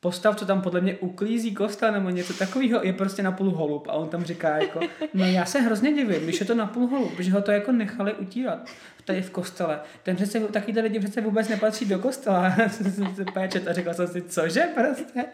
[0.00, 3.88] postav, co tam podle mě uklízí kostel nebo něco takového, je prostě na půl holub
[3.88, 4.80] a on tam říká jako,
[5.14, 7.72] no já se hrozně divím, když je to na půl holub, že ho to jako
[7.72, 8.68] nechali utírat
[9.08, 9.80] tady v kostele.
[10.02, 12.54] Ten přece, takovýhle lidi přece vůbec nepatří do kostela.
[12.70, 15.24] jsem se péčet a řekla jsem si, cože prostě?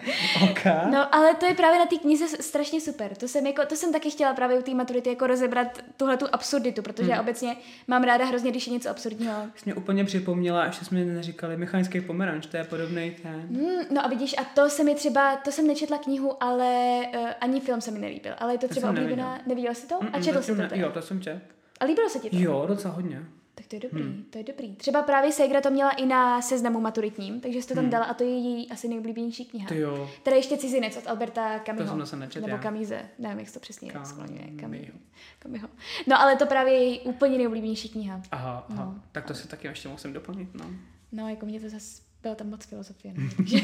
[0.50, 0.64] OK.
[0.92, 3.14] No, ale to je právě na té knize strašně super.
[3.14, 6.26] To jsem, jako, to jsem taky chtěla právě u té maturity jako rozebrat tuhle tu
[6.32, 7.56] absurditu, protože já obecně
[7.88, 9.34] mám ráda hrozně, když je něco absurdního.
[9.54, 13.32] Jsi mě úplně připomněla, ještě jsme neříkali, mechanický pomeranč, to je podobný ten.
[13.32, 17.28] Hmm, no a vidíš, a to se mi třeba, to jsem nečetla knihu, ale uh,
[17.40, 19.48] ani film se mi nelíbil, ale je to To třeba oblíbená, neviděl.
[19.48, 19.94] neviděla jsi to?
[19.94, 20.70] A Mm-mm, četl jsi to ne-?
[20.74, 21.40] Jo, to jsem čet.
[21.80, 22.36] A líbilo se ti to?
[22.38, 23.22] Jo, docela hodně.
[23.56, 24.24] Tak to je dobrý, hmm.
[24.30, 24.76] to je dobrý.
[24.76, 27.90] Třeba právě Segra to měla i na seznamu maturitním, takže jsi to tam Hmm.
[27.90, 29.68] dala a to je její asi nejoblíbenější kniha.
[29.68, 30.10] Ty jo.
[30.22, 31.88] Teda ještě cizinec od Alberta To Camusho.
[31.88, 32.62] jsem zase nečetl, Nebo já.
[32.62, 34.40] Kamize, nevím, jak se to přesně Cam- skloňuje.
[34.46, 34.60] Miho.
[34.60, 34.92] Kamiho.
[35.38, 35.68] Kamiho.
[36.06, 38.22] No ale to právě je její úplně nejoblíbenější kniha.
[38.30, 38.84] Aha, aha.
[38.84, 39.00] No.
[39.12, 40.64] Tak to si taky ještě musím doplnit, no.
[41.12, 43.14] No, jako mě to zase byla tam moc filozofie.
[43.16, 43.56] No, takže,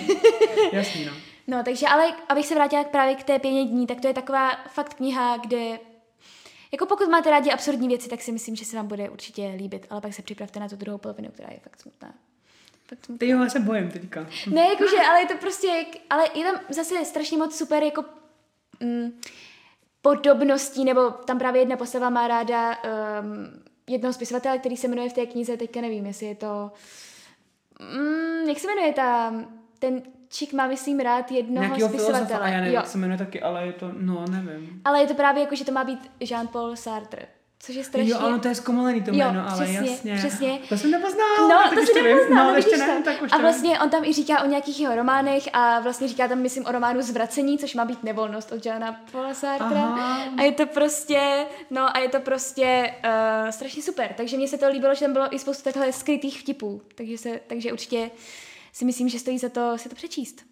[0.72, 1.12] Jasný, no.
[1.46, 4.50] no, takže ale abych se vrátila právě k té pěně dní, tak to je taková
[4.68, 5.78] fakt kniha, kde
[6.72, 9.86] jako pokud máte rádi absurdní věci, tak si myslím, že se vám bude určitě líbit,
[9.90, 12.14] ale pak se připravte na tu druhou polovinu, která je fakt smutná.
[12.88, 13.18] Fakt smutná.
[13.18, 14.26] Ty jo, já se bojím teďka.
[14.46, 18.04] Ne, jakože, ale je to prostě, ale je tam zase strašně moc super jako
[18.80, 19.20] mm,
[20.02, 25.12] podobností, nebo tam právě jedna postava má ráda um, jednoho spisovatele, který se jmenuje v
[25.12, 26.72] té knize, teďka nevím, jestli je to,
[27.80, 29.34] mm, jak se jmenuje ta,
[29.78, 32.40] ten čik má, myslím, rád jednoho Nějakýho spisovatele.
[32.40, 32.74] a já nevím, jo.
[32.74, 34.80] jak se jmenuje taky, ale je to, no, nevím.
[34.84, 37.26] Ale je to právě jako, že to má být Jean-Paul Sartre,
[37.62, 38.10] což je strašně...
[38.10, 40.14] Jo, ano, to je zkomalený to Jo, jméno, ale přesně, jasně.
[40.16, 40.58] přesně.
[40.68, 41.48] To jsem nepoznal.
[41.48, 42.04] No, to už si vím.
[42.04, 44.80] nepoznal, no, no, ještě ne, tak už A vlastně on tam i říká o nějakých
[44.80, 48.66] jeho románech a vlastně říká tam, myslím, o románu Zvracení, což má být nevolnost od
[48.66, 49.82] Jana Paula Sartra.
[49.82, 50.24] Aha.
[50.38, 54.14] A je to prostě, no a je to prostě uh, strašně super.
[54.16, 56.82] Takže mně se to líbilo, že tam bylo i spoustu takhle skrytých vtipů.
[56.94, 58.10] Takže, se, takže určitě
[58.72, 60.49] si myslím, že stojí za to si to přečíst.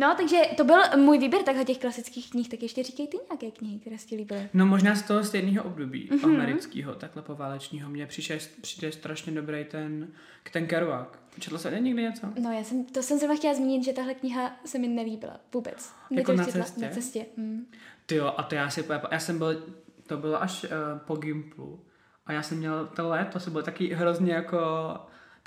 [0.00, 3.50] No, takže to byl můj výběr takhle těch klasických knih, tak ještě říkej ty nějaké
[3.58, 4.48] knihy, které ti líbily.
[4.54, 6.18] No možná z toho stejného období Mhm.
[6.20, 6.34] mm-hmm.
[6.34, 10.08] amerického, takhle poválečního, mně přijde, přijde strašně dobrý ten,
[10.52, 11.08] ten Kerouac.
[11.40, 12.26] Četl jsi někdy něco?
[12.42, 15.92] No, já jsem, to jsem zrovna chtěla zmínit, že tahle kniha se mi nelíbila vůbec.
[16.10, 16.80] Mě Jako to na četla- cestě?
[16.80, 17.26] Na cestě.
[17.36, 17.66] Mm.
[18.06, 19.66] Ty jo, a to já si, já jsem byl,
[20.06, 21.80] to bylo až uh, po Gimplu
[22.26, 24.58] a já jsem měl to léto, to byl taky hrozně jako,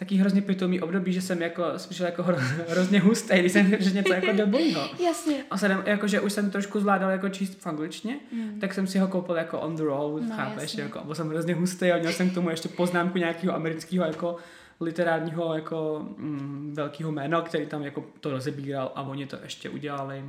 [0.02, 2.38] taky hrozně pitomý období, že jsem jako, spíš jako hro,
[2.70, 4.82] hrozně hustý, když jsem že něco jako do bojího.
[5.06, 5.36] Jasně.
[5.52, 8.60] A jsem, jakože už jsem trošku zvládal jako číst v angličtině, Mm.
[8.60, 10.84] tak jsem si ho koupil jako on the road, No, chápeš, jasně.
[10.84, 14.36] jako, byl jsem hrozně hustý a měl jsem k tomu ještě poznámku nějakého amerického jako
[14.80, 20.24] literárního jako mm, velkého jména, který tam jako to rozebíral a oni to ještě udělali.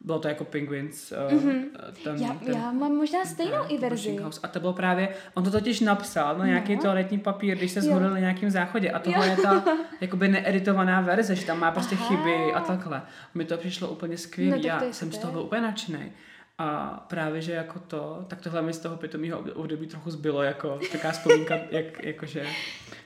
[0.00, 1.12] Bylo to jako Penguins.
[1.30, 1.64] Mhm.
[2.04, 4.16] ten, Já, ten, já mám možná stejnou ne, i verzi.
[4.16, 4.40] House.
[4.42, 6.82] A to bylo právě, on to totiž napsal na nějaký No.
[6.82, 7.84] toaletní papír, když se Jo.
[7.84, 8.90] zhodil na nějakém záchodě.
[8.90, 9.30] A tohle Jo.
[9.30, 9.64] je ta
[10.00, 12.08] jakoby needitovaná verze, že tam má prostě Aha.
[12.08, 13.02] chyby a takhle.
[13.34, 14.56] Mi to přišlo úplně skvělé.
[14.56, 16.12] No, Já jsem z toho byl úplně nadšený.
[16.58, 20.78] A právě, že jako to, tak tohle mi z toho pitomého období trochu zbylo, jako
[20.92, 22.46] taková vzpomínka, jak, jakože,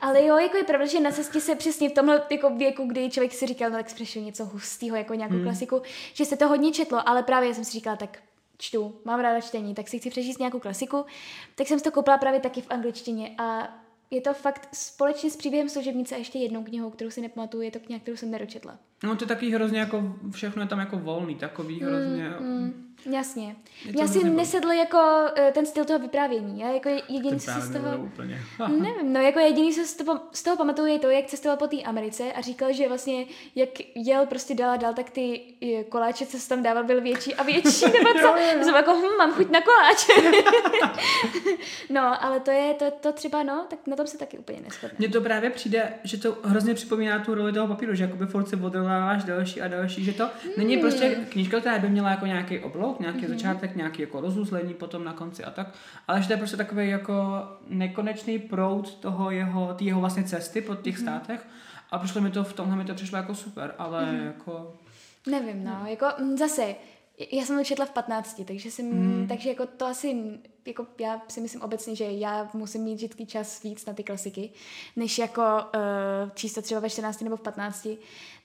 [0.00, 3.10] Ale jo, jako je pravda, že na cestě se přesně v tomhle jako věku, kdy
[3.10, 5.44] člověk si říkal, no tak spíš něco hustého, jako nějakou Hmm.
[5.44, 5.82] klasiku,
[6.14, 8.18] že se to hodně četlo, ale právě jsem si říkala, tak
[8.58, 11.04] čtu, mám ráda čtení, tak si chci přečíst nějakou klasiku,
[11.54, 13.68] tak jsem si to koupila právě taky v angličtině a
[14.10, 17.70] je to fakt společně s příběhem služebnice a ještě jednou knihou, kterou si nepamatuju, je
[17.70, 18.78] to kniha, kterou jsem nedočetla.
[19.04, 22.28] No to je taky hrozně jako, všechno je tam jako volný, takový hrozně...
[22.40, 23.56] Mm, mm, jasně.
[23.84, 24.98] Je Mně asi nesedl jako
[25.36, 26.60] eh, ten styl toho vyprávění.
[26.60, 27.98] Já jako jediný, si právě z toho...
[27.98, 28.40] úplně.
[28.68, 31.66] Nevím, no jako jediný, co z toho, z toho pamatuju, je to, jak cestoval po
[31.66, 33.24] té Americe a říkal, že vlastně
[33.54, 37.00] jak jel prostě dál a dál, tak ty eh, koláče, co se tam dával, byl
[37.00, 38.34] větší a větší, nebo co?
[38.64, 40.06] Jsem jako, hm, mám chuť na koláč.
[41.90, 44.96] no, ale to je, to, to třeba, no, tak na tom se taky úplně neschodne.
[44.98, 48.48] Mně to právě přijde, že to hrozně připomíná tu roli toho papíru, že jakoby furt
[48.48, 52.58] se odrovnáváš další a další, že to není prostě knížka, která by měla jako nějaký
[52.58, 55.74] oblouk, nějaký začátek, nějaký jako rozuzlení potom na konci a tak,
[56.08, 57.14] ale že to je prostě takový jako
[57.68, 61.46] nekonečný proud toho jeho, té jeho vlastně cesty po těch státech.
[61.90, 64.74] A přišlo mi to v tomhle mi to přišlo jako super, ale jako
[65.26, 66.74] Nevím, no, jako mm, zase,
[67.32, 69.26] já jsem to četla v 15, takže jsem, Hmm.
[69.28, 70.16] takže jako to asi,
[70.66, 74.50] jako já si myslím obecně, že já musím mít vždycky čas víc na ty klasiky,
[74.96, 77.88] než jako uh, číst to třeba ve 14 nebo v 15.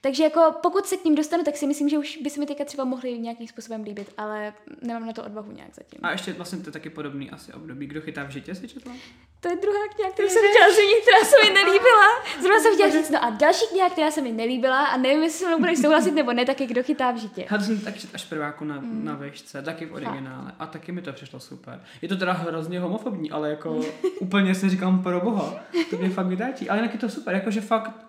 [0.01, 2.45] Takže jako pokud se k ním dostanu, tak si myslím, že už by se mi
[2.45, 5.99] teďka třeba mohly nějakým způsobem líbit, ale nemám na to odvahu nějak zatím.
[6.03, 7.87] a ještě vlastně to je taky podobný asi období.
[7.87, 8.93] Kdo chytá v žitě si četla?
[9.39, 12.07] To je druhá kniha, kterou jsem chtěla zmínit, která se mi nelíbila.
[12.41, 15.39] Zrovna jsem chtěla říct, no a další kniha, která se mi nelíbila a nevím, jestli
[15.39, 17.47] se mnou budeš souhlasit nebo ne, tak je Kdo chytá v žitě.
[17.51, 19.05] Já to jsem taky četl až prváku na, mm.
[19.05, 20.51] na vešce, taky v originále.
[20.59, 21.81] A taky mi to přišlo super.
[22.01, 23.81] Je to teda hrozně homofobní, ale jako
[24.19, 25.53] úplně si říkám pro boha,
[25.89, 26.69] to mě fakt vydáčí.
[26.69, 28.07] Ale jinak je to super, jakože fakt,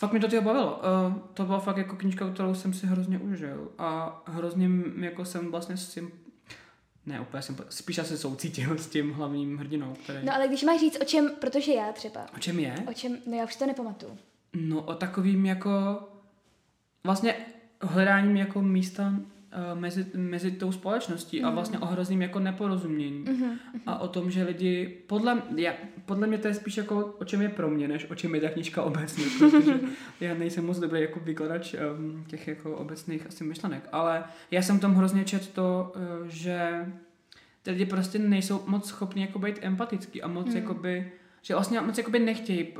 [0.00, 0.80] fakt mi to tyho bavilo.
[1.08, 3.72] Uh, to byla fakt jako knížka, kterou jsem si hrozně užil.
[3.78, 4.68] A hrozně
[5.00, 6.10] jako jsem vlastně s tím,
[7.06, 10.18] ne úplně jsem, spíš asi soucítil s tím hlavním hrdinou, který...
[10.26, 12.74] No ale když máš říct o čem, protože já třeba, O čem je?
[12.90, 14.18] o čem, no já už to nepamatuju.
[14.54, 16.00] No o takovým jako
[17.04, 17.34] vlastně
[17.82, 19.14] hledáním jako místa
[19.74, 23.24] mezi, mezi tou společností a vlastně o hrozným jako neporozumění.
[23.28, 25.72] Mhm, A o tom, že lidi, podle, já,
[26.06, 28.40] podle mě to je spíš jako o čem je pro mě, než o čem je
[28.40, 29.80] ta knížka obecně, protože
[30.20, 34.80] já nejsem moc dobrý jako vykladač um, těch jako obecných asi myšlenek, ale já jsem
[34.80, 36.86] tom hrozně čet to, uh, že
[37.62, 40.56] ty lidi prostě nejsou moc schopni jako být empatický a moc Hmm.
[40.56, 42.74] jakoby, že vlastně moc jakoby nechtějí uh,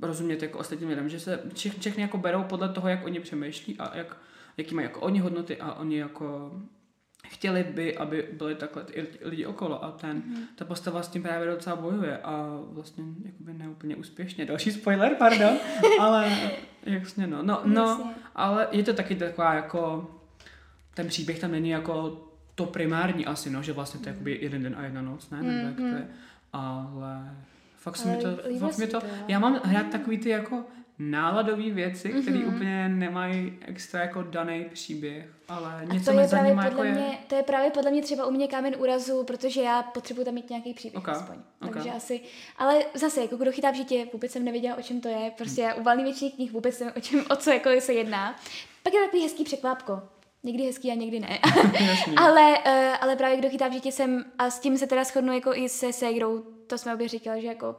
[0.00, 3.76] rozumět jako ostatním lidem, že se všech, všechny jako berou podle toho, jak oni přemýšlí
[3.78, 4.16] a jak,
[4.56, 6.52] jaký mají jako oni hodnoty a oni jako
[7.28, 10.34] chtěli by, aby byli takhle i lidi okolo a ten, Mhm.
[10.36, 10.46] mm-hmm.
[10.54, 14.44] ta postava s tím právě docela bojuje a vlastně jakoby neúplně úspěšně.
[14.44, 15.56] Další spoiler, pardon,
[16.00, 16.38] ale
[16.82, 17.42] jasně no.
[17.42, 18.14] No, no Jasně.
[18.34, 20.10] ale je to taky taková jako,
[20.94, 22.20] ten příběh tam není jako
[22.54, 25.42] to primární asi, no, že vlastně to je jakoby jeden den a jedna noc, ne,
[25.42, 26.08] nebo jak to je,
[26.52, 27.36] ale
[27.76, 28.28] fakt se mi to,
[28.60, 30.64] fakt mi to, já mám hrát takový ty jako
[30.98, 32.54] náladové věci, které Mhm.
[32.54, 36.92] úplně nemají extra jako daný příběh, ale A něco to je mezi nimi jako je.
[36.92, 40.34] mě, to je právě podle mě třeba u mě kámen úrazu, protože já potřebuji tam
[40.34, 41.36] mít nějaký příběh Ok, aspoň.
[41.66, 41.72] ok.
[41.74, 42.20] Takže asi,
[42.58, 45.62] ale zase, jako kdo chytá v žitě, vůbec jsem nevěděla, o čem to je, prostě
[45.62, 48.36] já u valný většiny knih vůbec nevím, o čem, o co jako se jedná.
[48.82, 50.02] Pak je takový hezký překvápko.
[50.42, 51.38] Někdy hezký a někdy ne.
[52.16, 55.32] Ale, uh, ale právě kdo chytá v žitě jsem, a s tím se teda shodnu
[55.32, 57.76] jako i se ségrou, to jsme obě říkali, že jako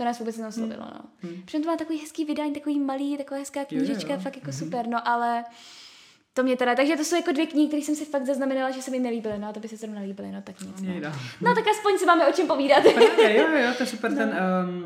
[0.00, 1.00] to nás vůbec neoslovilo, no.
[1.18, 1.42] Hmm.
[1.44, 4.20] Protože to má takový hezký vydání, takový malý, taková hezká knížečka, jo.
[4.20, 5.44] fakt jako super, no ale
[6.34, 8.82] to mě teda, takže to jsou jako dvě knihy, které jsem si fakt zaznamenala, že
[8.82, 10.82] se mi nelíbily, no a to by se zrovna líbily, no tak nic.
[10.82, 11.12] No.
[11.40, 12.82] No tak aspoň si máme o čem povídat.
[12.82, 14.36] Právě, jo, jo, to je super ten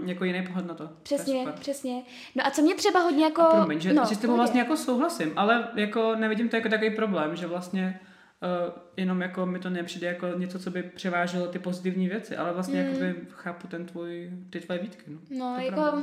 [0.03, 0.87] um, jako jiný pohled na to.
[0.89, 1.55] To přesně, super.
[1.61, 2.03] přesně.
[2.35, 3.43] No a co mě třeba hodně jako...
[3.43, 4.39] A promiň, že no, si s tebou pohodě.
[4.39, 8.01] vlastně jako souhlasím, ale jako nevidím to jako takový problém, že vlastně
[8.43, 12.53] uh, jenom jako mi to nepřijde jako něco, co by převáželo ty pozitivní věci, ale
[12.53, 12.87] vlastně Mm.
[12.89, 15.03] jakoby chápu ten tvůj, ty tvoje výtky.
[15.11, 15.75] No, No, jako...
[15.81, 16.03] pravda.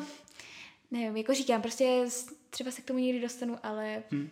[0.91, 2.05] Nevím, jako říkám, prostě
[2.49, 4.29] třeba se k tomu někdy dostanu, ale Hm.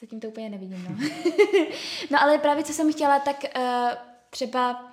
[0.00, 0.96] zatím to úplně nevidím, no.
[2.10, 3.62] no ale právě co jsem chtěla, tak uh,
[4.30, 4.92] třeba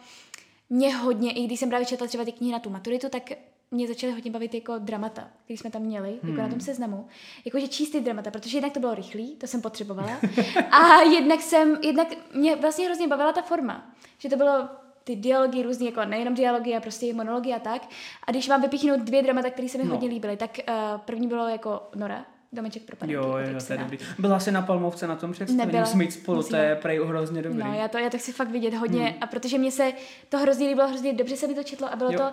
[0.70, 3.24] mě hodně, i když jsem právě četla třeba ty knihy na tu maturitu, tak
[3.72, 6.32] mě začaly hodně bavit jako dramata, který jsme tam měli, hmm.
[6.32, 7.08] jako na tom seznamu.
[7.46, 10.20] Jakože číst ty dramata, protože jednak to bylo rychlý, to jsem potřebovala.
[10.72, 13.96] a jednak jsem, jednak mě vlastně hrozně bavila ta forma.
[14.18, 14.70] Že to bylo
[15.04, 17.82] ty dialogy různý, jako nejenom dialogy a prostě monology a tak.
[18.28, 19.90] A když mám vypíchnout dvě dramata, které se mi No.
[19.90, 23.74] hodně líbily, tak uh, první bylo jako Nora, Domeček pro panenky Jo, od jo, to
[23.74, 23.98] je dobrý.
[24.20, 25.82] Byla jsi na Palmovce na tom představení, Nebyla.
[25.82, 26.58] musíme jít spolu, Musíme.
[26.58, 27.64] to je prej hrozně dobrý.
[27.64, 29.18] No, já to, já to chci fakt vidět hodně hmm.
[29.22, 29.94] a protože mě se
[30.30, 32.18] to hrozně líbilo, hrozně dobře se mi to četlo a bylo jo.
[32.18, 32.32] to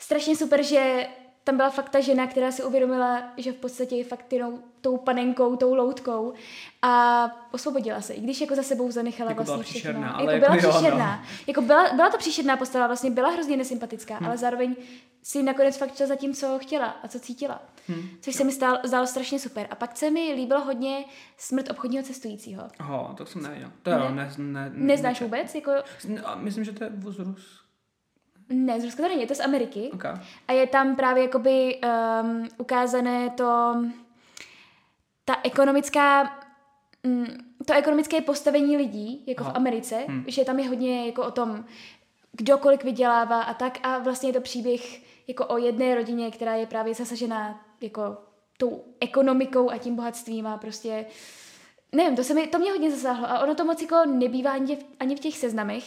[0.00, 1.06] strašně super, že
[1.44, 4.96] tam byla fakt ta žena, která si uvědomila, že v podstatě je fakt jenom tou
[4.96, 6.32] panenkou, tou loutkou
[6.82, 9.80] a osvobodila se, i když jako za sebou zanechala Jako vlastně byla všechno.
[9.80, 10.78] příšerná, jako byla jako jo, no.
[10.78, 11.24] příšerná.
[11.46, 14.26] Jako byla, byla to příšerná postava, vlastně byla hrozně nesympatická, Hm.
[14.26, 14.76] ale zároveň
[15.22, 17.62] si nakonec fakt šla za tím, co chtěla a co cítila.
[17.88, 18.08] Hm.
[18.20, 19.66] Což se mi stál, zdálo strašně super.
[19.70, 21.04] A pak se mi líbilo hodně
[21.38, 22.62] smrt obchodního cestujícího.
[22.80, 23.72] Ho, to jsem nevěděl.
[23.82, 24.10] To jo, Ne.
[24.14, 25.54] ne, ne, ne, Neznáš ne, vůbec?
[25.54, 25.72] Jako,
[26.36, 27.60] myslím, že to je vůz Rus.
[28.50, 29.90] Ne, z Ruska to není, je to z Ameriky.
[29.94, 30.14] Okay.
[30.48, 31.80] A je tam právě jakoby
[32.22, 33.76] um, ukázané to,
[35.24, 36.38] ta ekonomická,
[37.02, 37.26] mm,
[37.66, 39.52] to ekonomické postavení lidí, jako Aha.
[39.52, 40.24] v Americe, Hm.
[40.26, 41.64] že tam je hodně jako o tom,
[42.32, 46.54] kdo kolik vydělává a tak a vlastně je to příběh jako o jedné rodině, která
[46.54, 48.16] je právě zasažená jako
[48.58, 51.06] tou ekonomikou a tím bohatstvím a prostě
[51.92, 54.76] nevím, to, se mi, to mě hodně zasáhlo a ono to moc jako nebývá ani
[54.76, 55.84] v, ani v těch seznamech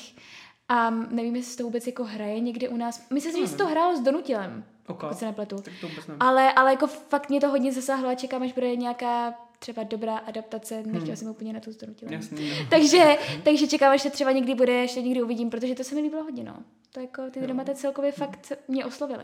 [0.75, 3.07] a nevím, jestli se to vůbec jako hraje někde u nás.
[3.09, 5.07] Myslím si, že se to hrálo s Donutilem, Okay.
[5.09, 5.55] pokud se nepletu.
[5.55, 6.21] Tak to vůbec nevím.
[6.21, 10.17] Ale, ale jako fakt mě to hodně zasáhlo a čekám, až bude nějaká třeba dobrá
[10.17, 10.75] adaptace.
[10.75, 11.15] Nechtěla Hmm.
[11.15, 11.71] jsem úplně na tu.
[12.09, 12.55] Jasný, no.
[12.69, 15.95] Takže, takže čekám, až se třeba někdy bude, až to někdy uvidím, protože to se
[15.95, 16.55] mi líbilo hodně, no.
[16.91, 19.23] To jako ty dramata celkově fakt mě oslovily.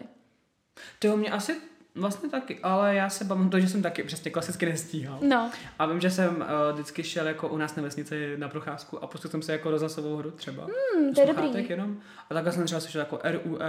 [0.99, 1.55] To mě asi
[1.95, 5.19] vlastně taky, ale já se pamatuju, že jsem taky přesně klasicky nestíhal.
[5.21, 9.03] No, A vím, že jsem uh, vždycky šel jako u nás na vesnici na procházku
[9.03, 10.67] a pustil jsem se jako rozhlasovou hru třeba.
[10.95, 11.69] hmm, to je dobrý.
[11.69, 11.97] jenom.
[12.29, 13.59] A takhle jsem třeba slyšel jako RUR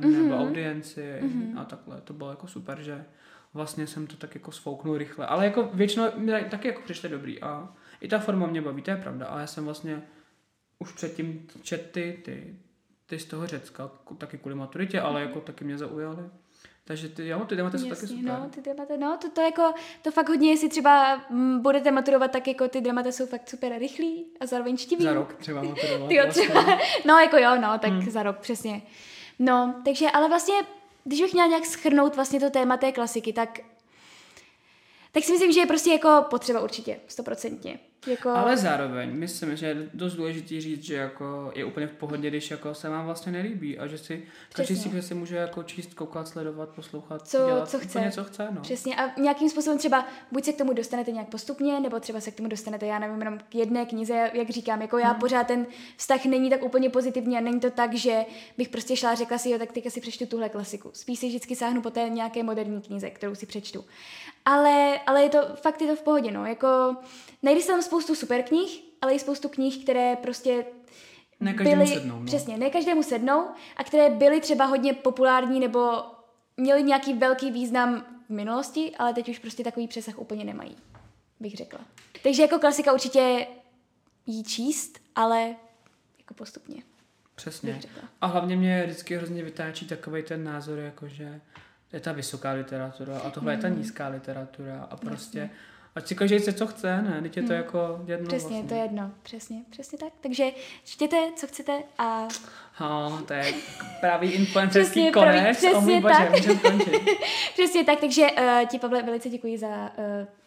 [0.00, 0.22] Mhm.
[0.28, 1.58] nebo audienci Mhm.
[1.58, 2.00] a takhle.
[2.00, 3.04] To bylo jako super, že
[3.54, 5.26] vlastně jsem to tak jako sfouknul rychle.
[5.26, 7.68] Ale jako většinou mi taky jako přišly dobrý a
[8.00, 9.26] i ta forma mě baví, to je pravda.
[9.26, 10.02] Ale já jsem vlastně
[10.78, 12.54] už předtím čet ty, ty,
[13.06, 16.22] ty z toho Řecka, taky kvůli maturitě, ale jako taky mě zaujaly.
[16.88, 18.24] Takže ty, jo, ty témata jsou taky super.
[18.24, 19.72] no, ty dramata, no, to, to jako,
[20.02, 23.78] to fakt hodně, jestli třeba mm, budete maturovat, tak jako ty dramata jsou fakt super
[23.78, 25.04] rychlý a zároveň čtivý.
[25.04, 26.08] Za rok třeba maturovat.
[26.08, 26.42] Tyjo, vlastně.
[26.42, 28.10] třeba, no jako jo, no, tak Hmm.
[28.10, 28.82] za rok, přesně.
[29.38, 30.54] No, takže, ale vlastně,
[31.04, 33.58] když bych měla nějak schrnout vlastně to téma té klasiky, tak
[35.12, 37.78] tak si myslím, že je prostě jako potřeba určitě, stoprocentně.
[38.06, 42.28] Jako, Ale zároveň myslím, že je dost důležitý říct, že jako je úplně v pohodě,
[42.30, 45.62] když jako se vám vlastně nelíbí a že si každý si že si může jako
[45.62, 47.88] číst, koukat, sledovat, poslouchat, Co- dělat co chce.
[47.88, 48.48] úplně co chce.
[48.50, 48.60] No.
[48.60, 52.30] Přesně a nějakým způsobem třeba buď se k tomu dostanete nějak postupně, nebo třeba se
[52.30, 55.20] k tomu dostanete, já nevím, jenom k jedné knize, jak říkám, jako já Hmm.
[55.20, 58.24] pořád ten vztah není tak úplně pozitivní a není to tak, že
[58.58, 60.90] bych prostě šla a řekla si, jo, tak teďka si přečtu tuhle klasiku.
[60.92, 63.84] Spíš si vždycky sáhnu po té nějaké moderní knize, kterou si přečtu.
[64.44, 66.96] Ale, ale je to, fakt je to v pohodě, no, jako
[67.42, 70.64] najdi se tam spoustu super knih, ale i spoustu knih, které prostě
[71.40, 72.26] Ne každému byly, sednou, no.
[72.26, 76.02] Přesně, ne každému sednou a které byly třeba hodně populární nebo
[76.56, 80.76] měly nějaký velký význam v minulosti, ale teď už prostě takový přesah úplně nemají,
[81.40, 81.80] bych řekla.
[82.22, 83.46] Takže jako klasika určitě
[84.26, 85.56] jí číst, ale
[86.18, 86.82] jako postupně,
[87.34, 87.80] Přesně.
[88.20, 91.40] A hlavně mě vždycky hrozně vytáčí takový ten názor, jako že
[91.92, 93.78] je ta vysoká literatura a tohle je ta Mm.
[93.78, 95.50] nízká literatura a prostě
[95.98, 97.18] ať si každý chce, co chce, ne?
[97.22, 97.56] Teď je to Mm.
[97.58, 98.68] jako jedno Přesně, vlastně.
[98.68, 100.12] to je jedno, přesně, přesně tak.
[100.20, 100.44] Takže
[100.84, 102.28] čtěte, co chcete a
[102.72, 103.54] Ha, to je
[104.00, 105.62] právě influencerský Přesně, pravý- konec.
[105.62, 106.72] můj přesně bože, tak.
[107.54, 109.84] přesně tak, takže uh, ti Pavle velice děkuji za uh,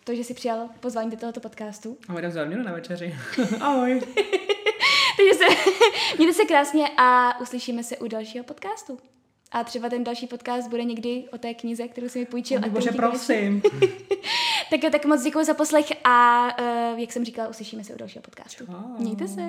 [0.04, 1.98] to, že jsi přijal pozvání do tohoto podcastu.
[2.10, 3.16] A jdem za na večeři.
[3.62, 4.00] Ahoj.
[5.18, 5.46] Takže se,
[6.18, 9.00] mějte se krásně a uslyšíme se u dalšího podcastu.
[9.52, 12.62] A třeba ten další podcast bude někdy o té knize, kterou si mi půjčil.
[12.66, 13.62] A bože, prosím.
[14.70, 16.48] Tak jo, tak moc děkuji za poslech a
[16.92, 18.66] uh, jak jsem říkala, uslyšíme se u dalšího podcastu.
[18.66, 18.74] Čau.
[19.00, 19.42] Mějte se.